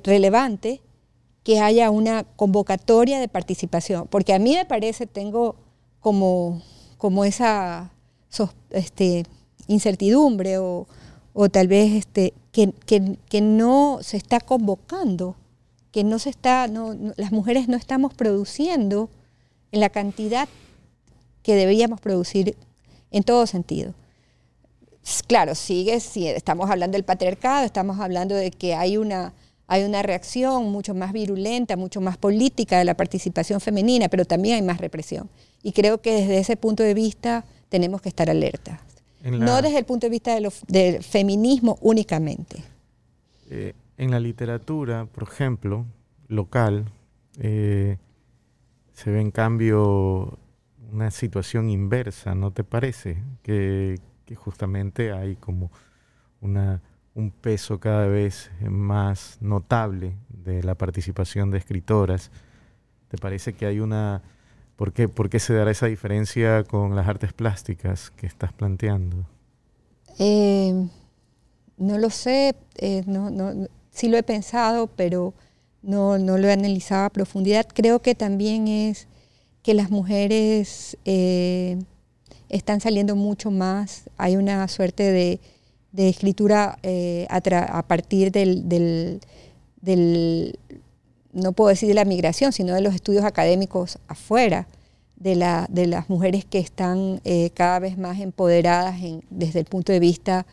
relevante 0.03 0.81
que 1.43 1.59
haya 1.59 1.91
una 1.91 2.23
convocatoria 2.23 3.19
de 3.19 3.27
participación, 3.27 4.07
porque 4.07 4.33
a 4.33 4.39
mí 4.39 4.53
me 4.55 4.65
parece, 4.65 5.05
tengo 5.05 5.55
como, 5.99 6.61
como 6.97 7.25
esa 7.25 7.91
este, 8.71 9.25
incertidumbre 9.67 10.57
o, 10.57 10.88
tal 11.51 11.67
vez 11.67 11.93
este, 11.93 12.33
que, 12.51 13.41
no 13.41 13.99
se 14.01 14.17
está 14.17 14.39
convocando, 14.39 15.35
que 15.91 16.03
no 16.03 16.19
se 16.19 16.29
está, 16.29 16.67
las 16.67 17.31
mujeres 17.31 17.67
no 17.67 17.77
estamos 17.77 18.13
produciendo 18.13 19.09
en 19.71 19.79
la 19.81 19.89
cantidad 19.89 20.47
que 21.43 21.55
deberíamos 21.55 22.01
producir 22.01 22.55
en 23.11 23.23
todo 23.23 23.45
sentido. 23.45 23.93
Claro, 25.28 25.56
sigue, 25.56 26.00
si 26.00 26.28
estamos 26.28 26.70
hablando 26.70 26.96
del 26.96 27.04
patriarcado, 27.04 27.65
estamos 27.65 28.00
hablando 28.00 28.36
de 28.36 28.52
que 28.52 28.76
hay 28.76 28.98
una 28.98 29.34
hay 29.68 29.84
una 29.84 30.04
reacción 30.04 30.72
mucho 30.72 30.94
más 30.94 31.12
virulenta, 31.12 31.76
mucho 31.76 32.00
más 32.02 32.18
política 32.18 32.78
de 32.78 32.86
la 32.86 32.96
participación 32.96 33.60
femenina, 33.60 34.10
pero 34.10 34.26
también 34.26 34.56
hay 34.56 34.62
más 34.62 34.78
represión. 34.80 35.30
Y 35.63 35.72
creo 35.72 36.02
que 36.02 36.13
desde 36.13 36.38
ese 36.38 36.56
punto 36.56 36.84
de 36.84 36.94
vista 36.94 37.46
tenemos 37.70 38.02
que 38.02 38.10
estar 38.10 38.30
alertas. 38.30 38.80
No 39.24 39.63
desde 39.63 39.80
el 39.80 39.86
punto 39.86 40.06
de 40.06 40.12
vista 40.12 40.38
del 40.68 41.04
feminismo 41.04 41.80
únicamente. 41.82 42.63
Eh, 43.50 43.74
en 43.98 44.12
la 44.12 44.20
literatura, 44.20 45.08
por 45.08 45.24
ejemplo, 45.24 45.86
local, 46.28 46.86
eh, 47.39 47.98
se 48.94 49.10
ve 49.10 49.20
en 49.20 49.32
cambio 49.32 50.38
una 50.91 51.10
situación 51.10 51.72
inversa, 51.72 52.36
¿no 52.36 52.52
te 52.52 52.63
parece? 52.63 53.18
que 53.41 54.00
justamente 54.33 55.11
hay 55.11 55.35
como 55.35 55.69
una 56.41 56.81
un 57.15 57.31
peso 57.31 57.79
cada 57.79 58.07
vez 58.07 58.51
más 58.61 59.38
notable 59.39 60.17
de 60.29 60.61
la 60.63 60.75
participación 60.75 61.49
de 61.49 61.57
escritoras. 61.57 62.29
¿Te 63.07 63.17
parece 63.17 63.53
que 63.53 63.65
hay 63.65 63.79
una... 63.79 64.21
¿Por 64.75 64.91
qué, 64.91 65.07
por 65.07 65.29
qué 65.29 65.39
se 65.39 65.53
dará 65.53 65.71
esa 65.71 65.85
diferencia 65.85 66.65
con 66.65 66.95
las 66.97 67.07
artes 67.07 67.31
plásticas 67.31 68.11
que 68.11 68.27
estás 68.27 68.51
planteando? 68.51 69.25
Eh, 70.19 70.88
no 71.77 71.97
lo 71.97 72.09
sé, 72.09 72.55
eh, 72.75 73.03
no, 73.07 73.29
no, 73.29 73.67
sí 73.89 74.09
lo 74.09 74.17
he 74.17 74.23
pensado, 74.23 74.88
pero 74.88 75.33
no, 75.81 76.17
no, 76.17 76.38
lo 76.38 76.49
he 76.49 76.51
analizado 76.51 77.05
a 77.05 77.09
profundidad. 77.09 77.65
Creo 77.73 78.01
que 78.01 78.15
también 78.15 78.67
es 78.67 79.07
que 79.63 79.73
las 79.73 79.89
mujeres 79.89 80.97
eh, 81.05 81.79
están 82.49 82.81
saliendo 82.81 83.15
mucho 83.15 83.51
más, 83.51 84.10
hay 84.17 84.36
una 84.36 84.67
suerte 84.67 85.39
de 85.91 86.10
escritura 86.10 86.77
eh, 86.84 87.27
a, 87.29 87.84
partir 87.84 88.31
del, 88.31 89.19
no 91.34 91.51
puedo 91.53 91.69
decir 91.69 91.88
de 91.89 91.95
la 91.95 92.05
migración, 92.05 92.51
sino 92.51 92.73
de 92.73 92.81
los 92.81 92.93
estudios 92.95 93.23
académicos 93.23 93.99
afuera, 94.08 94.67
de 95.15 95.36
las 95.36 96.10
mujeres 96.10 96.45
que 96.45 96.60
están 96.60 97.21
eh, 97.23 97.49
cada 97.53 97.79
vez 97.79 97.97
más 97.97 98.19
empoderadas 98.19 98.97
desde 99.29 99.60
el 99.60 99.65
punto 99.65 99.91
de 99.91 99.99
vista 99.99 100.45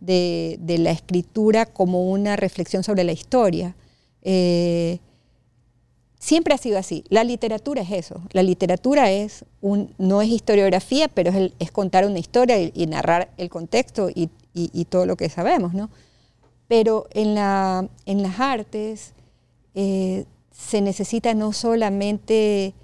de, 0.00 0.58
la 0.78 0.90
escritura 0.90 1.66
como 1.66 2.10
una 2.10 2.36
reflexión 2.36 2.82
sobre 2.82 3.04
la 3.04 3.12
historia. 3.12 3.74
Eh, 4.22 4.98
siempre 6.18 6.54
ha 6.54 6.58
sido 6.58 6.78
así. 6.78 7.04
La 7.08 7.24
literatura 7.24 7.82
es 7.82 7.92
eso. 7.92 8.20
La 8.32 8.42
literatura 8.42 9.10
es 9.10 9.44
no 9.60 10.22
es 10.22 10.28
historiografía, 10.28 11.08
pero 11.08 11.32
es, 11.58 11.70
contar 11.70 12.06
una 12.06 12.18
historia 12.18 12.58
y, 12.58 12.86
narrar 12.86 13.30
el 13.36 13.48
contexto 13.48 14.08
y, 14.14 14.30
todo 14.86 15.06
lo 15.06 15.16
que 15.16 15.28
sabemos, 15.28 15.74
¿no? 15.74 15.88
Pero 16.66 17.06
en, 17.12 17.34
la, 17.34 17.88
en 18.04 18.22
las 18.22 18.40
artes 18.40 19.12
eh, 19.74 20.24
se 20.52 20.80
necesita 20.80 21.32
no 21.34 21.52
solamente 21.52 22.74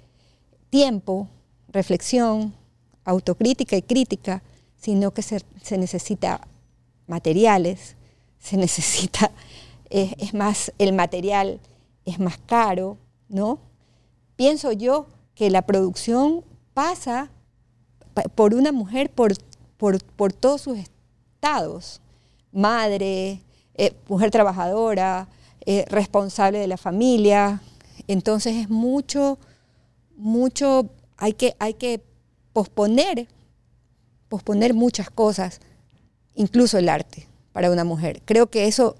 tiempo, 0.69 1.27
reflexión, 1.67 2.53
autocrítica 3.03 3.75
y 3.75 3.81
crítica, 3.81 4.41
sino 4.79 5.11
que 5.11 5.21
se, 5.21 5.41
necesita 5.77 6.47
materiales, 7.07 7.95
se 8.39 8.57
necesita, 8.65 9.31
es 9.89 10.33
más, 10.33 10.71
el 10.79 10.93
material 10.93 11.59
es 12.05 12.19
más 12.19 12.37
caro, 12.37 12.97
¿no? 13.29 13.59
Pienso 14.35 14.71
yo 14.71 15.07
que 15.33 15.49
la 15.49 15.63
producción 15.63 16.43
pasa 16.73 17.29
por 18.35 18.53
una 18.53 18.71
mujer 18.71 19.09
por, 19.09 19.33
por, 19.77 20.03
por 20.03 20.33
todos 20.33 20.61
sus 20.61 20.77
madre, 22.51 23.41
eh, 23.75 23.93
mujer 24.07 24.31
trabajadora, 24.31 25.27
eh, 25.65 25.85
responsable 25.89 26.59
de 26.59 26.67
la 26.67 26.77
familia. 26.77 27.61
Entonces 28.07 28.55
es 28.55 28.69
mucho, 28.69 29.37
mucho, 30.17 30.89
hay 31.17 31.33
que, 31.33 31.55
hay 31.59 31.75
que 31.75 32.01
posponer, 32.53 33.27
posponer 34.29 34.73
muchas 34.73 35.09
cosas, 35.09 35.59
incluso 36.33 36.77
el 36.77 36.89
arte 36.89 37.27
para 37.51 37.69
una 37.69 37.83
mujer. 37.83 38.21
Creo 38.25 38.47
que 38.47 38.67
eso 38.67 38.95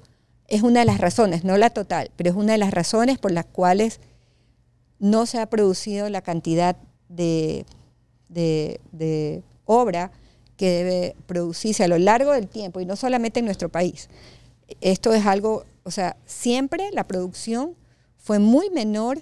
es 0.48 0.62
una 0.62 0.82
de 0.82 0.86
las 0.86 1.00
razones, 1.00 1.44
no 1.44 1.58
la 1.58 1.72
total, 1.72 2.12
pero 2.16 2.30
es 2.30 2.36
una 2.36 2.52
de 2.52 2.60
las 2.60 2.72
razones 2.72 3.18
por 3.18 3.32
las 3.32 3.46
cuales 3.46 4.00
no 5.00 5.26
se 5.26 5.40
ha 5.40 5.46
producido 5.48 6.10
la 6.10 6.22
cantidad 6.22 6.78
de, 7.10 7.66
de, 8.30 9.44
obra 9.66 10.12
que 10.58 10.70
debe 10.70 11.16
producirse 11.26 11.84
a 11.84 11.88
lo 11.88 11.98
largo 11.98 12.32
del 12.32 12.48
tiempo 12.48 12.80
y 12.80 12.86
no 12.86 12.96
solamente 12.96 13.40
en 13.40 13.46
nuestro 13.46 13.70
país. 13.70 14.10
Esto 14.82 15.14
es 15.14 15.26
algo, 15.26 15.66
o 15.84 15.92
sea, 15.92 16.18
siempre 16.26 16.90
la 16.92 17.06
producción 17.06 17.76
fue 18.18 18.40
muy 18.40 18.70
menor. 18.70 19.22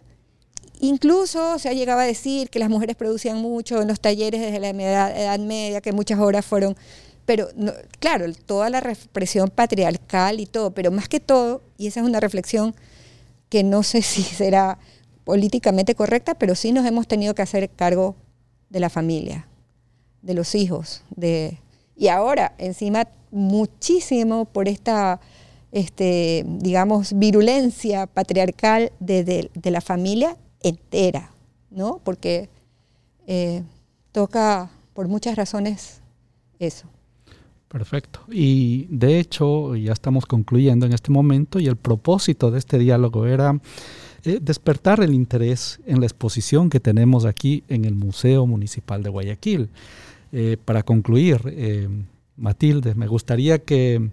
Incluso 0.80 1.60
se 1.60 1.70
ha 1.70 1.74
llegado 1.74 2.02
a 2.02 2.06
decir 2.06 2.50
que 2.50 2.60
las 2.60 2.70
mujeres 2.70 2.96
producían 2.96 3.38
mucho 3.38 3.82
en 3.82 3.88
los 3.88 4.00
talleres 4.00 4.42
desde 4.42 4.60
la 4.60 4.70
Edad, 4.70 5.40
Media, 5.40 5.82
que 5.82 5.92
muchas 5.92 6.20
horas 6.20 6.46
fueron, 6.46 6.76
pero 7.26 7.48
claro, 8.00 8.26
toda 8.46 8.70
la 8.70 8.82
represión 8.82 9.50
patriarcal 9.50 10.40
y 10.40 10.46
todo, 10.46 10.72
pero 10.72 10.92
más 10.92 11.08
que 11.08 11.20
todo, 11.20 11.62
y 11.78 11.88
esa 11.88 12.02
es 12.02 12.06
una 12.06 12.20
reflexión 12.20 12.76
que 13.50 13.64
no 13.64 13.84
sé 13.84 14.02
si 14.02 14.24
será 14.24 14.78
políticamente 15.24 15.96
correcta, 15.96 16.36
pero 16.36 16.56
sí 16.56 16.72
nos 16.72 16.86
hemos 16.86 17.08
tenido 17.08 17.36
que 17.36 17.42
hacer 17.42 17.70
cargo 17.70 18.16
de 18.70 18.80
la 18.80 18.90
familia, 18.90 19.48
de 20.22 20.34
los 20.34 20.56
hijos. 20.56 21.04
De, 21.16 21.60
y 21.96 22.08
ahora, 22.08 22.54
encima, 22.58 23.08
muchísimo 23.32 24.46
por 24.46 24.68
esta, 24.68 25.20
este, 25.72 26.44
digamos, 26.48 27.14
virulencia 27.18 28.08
patriarcal 28.08 28.92
de, 29.00 29.50
la 29.64 29.82
familia 29.82 30.38
entera, 30.62 31.32
¿no? 31.70 32.00
Porque 32.04 32.50
eh, 33.28 33.64
toca, 34.12 34.70
por 34.94 35.08
muchas 35.08 35.36
razones, 35.36 36.02
eso. 36.60 36.88
Perfecto. 37.68 38.20
Y 38.30 38.86
de 38.90 39.20
hecho, 39.20 39.76
ya 39.76 39.94
estamos 39.94 40.28
concluyendo 40.28 40.86
en 40.86 40.94
este 40.94 41.10
momento 41.12 41.60
y 41.60 41.66
el 41.66 41.76
propósito 41.76 42.52
de 42.52 42.60
este 42.60 42.78
diálogo 42.78 43.26
era 43.26 43.60
eh, 44.26 44.40
despertar 44.42 45.02
el 45.02 45.14
interés 45.14 45.82
en 45.86 46.00
la 46.00 46.06
exposición 46.06 46.70
que 46.70 46.80
tenemos 46.80 47.26
aquí 47.26 47.64
en 47.68 47.84
el 47.84 47.94
Museo 47.94 48.48
Municipal 48.48 49.04
de 49.04 49.10
Guayaquil. 49.10 49.70
Eh, 50.32 50.56
para 50.64 50.84
concluir, 50.84 51.42
eh, 51.46 51.90
Matilde, 52.38 52.96
me 52.96 53.08
gustaría 53.08 53.60
que, 53.60 54.10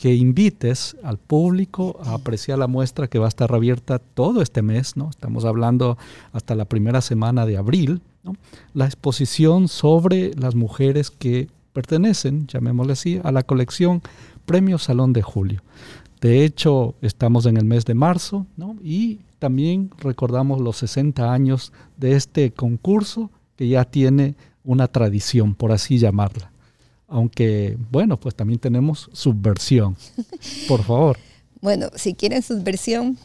invites 0.00 0.96
al 1.02 1.18
público 1.18 1.98
a 2.04 2.14
apreciar 2.14 2.60
la 2.60 2.68
muestra 2.68 3.08
que 3.08 3.18
va 3.18 3.26
a 3.26 3.28
estar 3.28 3.52
abierta 3.52 3.98
todo 3.98 4.42
este 4.42 4.62
mes, 4.62 4.96
¿no? 4.96 5.10
Estamos 5.10 5.44
hablando 5.44 5.98
hasta 6.32 6.54
la 6.54 6.66
primera 6.66 7.00
semana 7.00 7.44
de 7.44 7.56
abril, 7.56 8.00
La 8.74 8.84
exposición 8.84 9.66
sobre 9.66 10.34
las 10.34 10.54
mujeres 10.54 11.10
que 11.10 11.48
pertenecen, 11.72 12.46
llamémosle 12.46 12.92
así, 12.92 13.20
a 13.24 13.32
la 13.32 13.42
colección 13.42 14.02
Premio 14.46 14.78
Salón 14.78 15.12
de 15.12 15.22
Julio. 15.22 15.62
De 16.20 16.44
hecho, 16.44 16.94
estamos 17.00 17.46
en 17.46 17.56
el 17.56 17.64
mes 17.64 17.84
de 17.84 17.94
marzo, 17.94 18.46
Y 18.82 19.20
también 19.38 19.90
recordamos 19.98 20.60
los 20.60 20.76
60 20.78 21.32
años 21.32 21.72
de 21.96 22.16
este 22.16 22.50
concurso 22.52 23.30
que 23.56 23.68
ya 23.68 23.84
tiene 23.84 24.36
una 24.64 24.88
tradición, 24.88 25.54
por 25.54 25.72
así 25.72 25.98
llamarla. 25.98 26.52
Aunque, 27.06 27.78
bueno, 27.90 28.20
pues 28.20 28.34
también 28.34 28.60
tenemos 28.60 29.08
subversión. 29.12 29.96
Por 30.68 30.84
favor. 30.84 31.16
Bueno, 31.60 31.88
si 31.96 32.14
quieren 32.14 32.42
su 32.42 32.62
versión, 32.62 33.18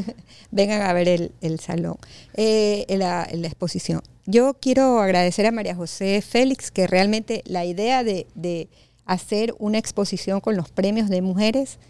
vengan 0.50 0.82
a 0.82 0.92
ver 0.92 1.32
el, 1.40 1.60
salón, 1.60 1.96
eh, 2.34 2.84
la, 2.88 3.24
exposición. 3.24 4.00
Yo 4.26 4.54
quiero 4.60 5.00
agradecer 5.00 5.46
a 5.46 5.52
María 5.52 5.74
José 5.74 6.22
Félix 6.22 6.70
que 6.70 6.86
realmente 6.86 7.42
la 7.46 7.64
idea 7.64 8.04
de, 8.04 8.68
hacer 9.06 9.56
una 9.58 9.78
exposición 9.78 10.40
con 10.40 10.56
los 10.56 10.70
premios 10.70 11.08
de 11.08 11.20
mujeres 11.20 11.80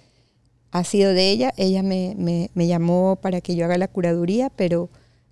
ha 0.70 0.84
sido 0.84 1.12
de 1.12 1.30
ella. 1.30 1.52
Ella 1.56 1.82
me, 1.82 2.50
llamó 2.54 3.16
para 3.20 3.40
que 3.40 3.56
yo 3.56 3.64
haga 3.64 3.78
la 3.78 3.88
curaduría, 3.88 4.50
pero 4.50 4.88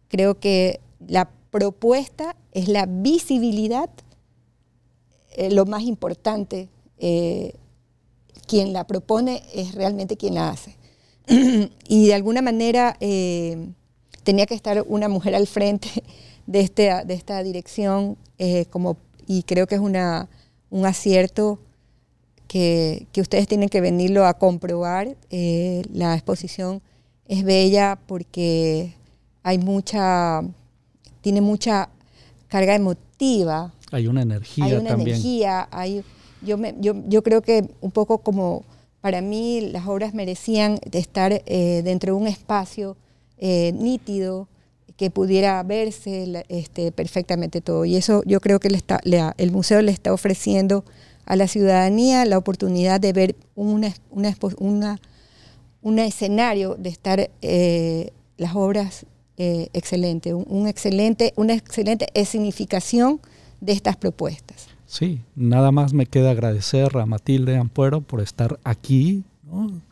creo 0.08 0.38
que 0.38 0.80
la 1.06 1.30
propuesta 1.50 2.36
es 2.52 2.68
la 2.68 2.86
visibilidad, 2.86 3.90
eh, 5.36 5.50
lo 5.50 5.66
más 5.66 5.82
importante. 5.82 6.68
Eh, 6.98 7.54
quien 8.46 8.72
la 8.72 8.86
propone 8.86 9.42
es 9.54 9.74
realmente 9.74 10.16
quien 10.16 10.34
la 10.34 10.48
hace. 10.50 10.76
y 11.88 12.06
de 12.06 12.14
alguna 12.14 12.40
manera 12.40 12.96
eh, 13.00 13.68
tenía 14.22 14.46
que 14.46 14.54
estar 14.54 14.82
una 14.88 15.08
mujer 15.08 15.34
al 15.34 15.46
frente 15.46 15.88
de, 16.46 16.60
este, 16.60 16.90
de 17.04 17.14
esta 17.14 17.42
dirección 17.42 18.16
como, 18.70 18.96
y 19.26 19.42
creo 19.42 19.66
que 19.66 19.74
es 19.74 19.80
una, 19.80 20.28
un 20.70 20.86
acierto 20.86 21.58
que, 22.48 23.06
ustedes 23.16 23.46
tienen 23.46 23.68
que 23.68 23.80
venirlo 23.80 24.26
a 24.26 24.34
comprobar. 24.34 25.16
Eh, 25.30 25.82
la 25.92 26.14
exposición 26.14 26.82
es 27.26 27.44
bella 27.44 27.98
porque 28.06 28.94
hay 29.44 29.58
mucha, 29.58 30.42
tiene 31.20 31.40
mucha 31.40 31.90
carga 32.48 32.74
emotiva. 32.74 33.72
Hay 33.92 34.06
una 34.08 34.22
energía 34.22 34.64
hay 34.64 34.74
una 34.74 34.90
energía, 34.90 35.68
hay 35.70 36.02
yo, 36.42 36.56
me, 36.58 36.74
yo, 36.80 36.94
yo 37.06 37.22
creo 37.22 37.42
que 37.42 37.68
un 37.80 37.90
poco 37.90 38.18
como 38.18 38.64
para 39.00 39.20
mí 39.20 39.60
las 39.60 39.86
obras 39.86 40.14
merecían 40.14 40.78
estar 40.92 41.42
eh, 41.46 41.82
dentro 41.84 42.14
de 42.14 42.20
un 42.20 42.26
espacio 42.26 42.96
eh, 43.38 43.72
nítido, 43.74 44.48
que 44.96 45.10
pudiera 45.10 45.62
verse 45.62 46.44
este, 46.48 46.90
perfectamente 46.90 47.60
todo. 47.60 47.84
Y 47.84 47.94
eso 47.94 48.22
yo 48.26 48.40
creo 48.40 48.58
que 48.58 48.66
el, 48.66 48.74
está, 48.74 49.00
el 49.04 49.52
museo 49.52 49.80
le 49.80 49.92
está 49.92 50.12
ofreciendo 50.12 50.84
a 51.28 51.36
la 51.36 51.46
ciudadanía 51.46 52.24
la 52.24 52.38
oportunidad 52.38 53.00
de 53.00 53.12
ver 53.12 53.36
una, 53.54 53.94
una, 54.10 54.34
una 54.58 54.98
un 55.82 55.98
escenario 55.98 56.74
de 56.74 56.88
estar 56.88 57.30
eh, 57.42 58.12
las 58.36 58.56
obras 58.56 59.06
excelentes, 59.36 60.34
un, 60.34 60.66
excelente, 60.66 61.32
una 61.36 61.54
excelente 61.54 62.08
significación 62.24 63.20
de 63.60 63.72
estas 63.72 63.96
propuestas. 63.96 64.66
Sí, 64.86 65.20
nada 65.36 65.70
más 65.70 65.92
me 65.92 66.06
queda 66.06 66.32
agradecer 66.32 66.96
a 66.96 67.06
Matilde 67.06 67.56
Ampuero 67.56 68.00
por 68.00 68.20
estar 68.20 68.58
aquí 68.64 69.22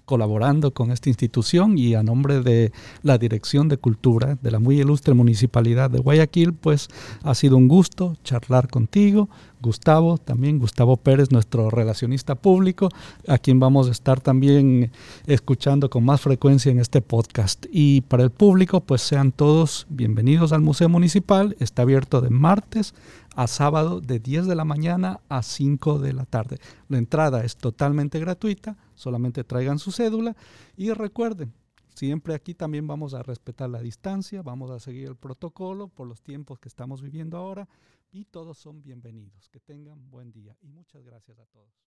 colaborando 0.06 0.70
con 0.70 0.92
esta 0.92 1.10
institución 1.10 1.76
y 1.76 1.94
a 1.94 2.02
nombre 2.02 2.40
de 2.40 2.72
la 3.02 3.18
Dirección 3.18 3.68
de 3.68 3.76
Cultura 3.76 4.38
de 4.40 4.50
la 4.50 4.58
muy 4.58 4.80
ilustre 4.80 5.12
Municipalidad 5.12 5.90
de 5.90 5.98
Guayaquil, 5.98 6.54
pues 6.54 6.88
ha 7.22 7.34
sido 7.34 7.56
un 7.56 7.68
gusto 7.68 8.16
charlar 8.24 8.68
contigo. 8.68 9.28
Gustavo, 9.60 10.18
también 10.18 10.58
Gustavo 10.58 10.96
Pérez, 10.96 11.32
nuestro 11.32 11.70
relacionista 11.70 12.36
público, 12.36 12.88
a 13.26 13.38
quien 13.38 13.58
vamos 13.58 13.88
a 13.88 13.90
estar 13.90 14.20
también 14.20 14.92
escuchando 15.26 15.90
con 15.90 16.04
más 16.04 16.20
frecuencia 16.20 16.70
en 16.70 16.78
este 16.78 17.00
podcast. 17.00 17.66
Y 17.72 18.02
para 18.02 18.22
el 18.22 18.30
público, 18.30 18.80
pues 18.80 19.02
sean 19.02 19.32
todos 19.32 19.86
bienvenidos 19.88 20.52
al 20.52 20.60
Museo 20.60 20.88
Municipal. 20.88 21.56
Está 21.58 21.82
abierto 21.82 22.20
de 22.20 22.30
martes 22.30 22.94
a 23.34 23.46
sábado 23.46 24.00
de 24.00 24.18
10 24.18 24.46
de 24.46 24.54
la 24.54 24.64
mañana 24.64 25.20
a 25.28 25.42
5 25.42 25.98
de 25.98 26.12
la 26.12 26.24
tarde. 26.24 26.58
La 26.88 26.98
entrada 26.98 27.44
es 27.44 27.56
totalmente 27.56 28.18
gratuita, 28.18 28.76
solamente 28.96 29.44
traigan 29.44 29.78
su 29.78 29.92
cédula 29.92 30.36
y 30.76 30.90
recuerden, 30.92 31.52
siempre 31.94 32.34
aquí 32.34 32.54
también 32.54 32.86
vamos 32.86 33.14
a 33.14 33.22
respetar 33.22 33.70
la 33.70 33.80
distancia, 33.80 34.42
vamos 34.42 34.70
a 34.70 34.80
seguir 34.80 35.06
el 35.06 35.16
protocolo 35.16 35.88
por 35.88 36.08
los 36.08 36.22
tiempos 36.22 36.58
que 36.58 36.68
estamos 36.68 37.00
viviendo 37.00 37.36
ahora 37.36 37.68
y 38.10 38.24
todos 38.24 38.58
son 38.58 38.82
bienvenidos. 38.82 39.48
Que 39.48 39.60
tengan 39.60 40.10
buen 40.10 40.32
día 40.32 40.56
y 40.62 40.68
muchas 40.68 41.04
gracias 41.04 41.38
a 41.38 41.46
todos. 41.46 41.85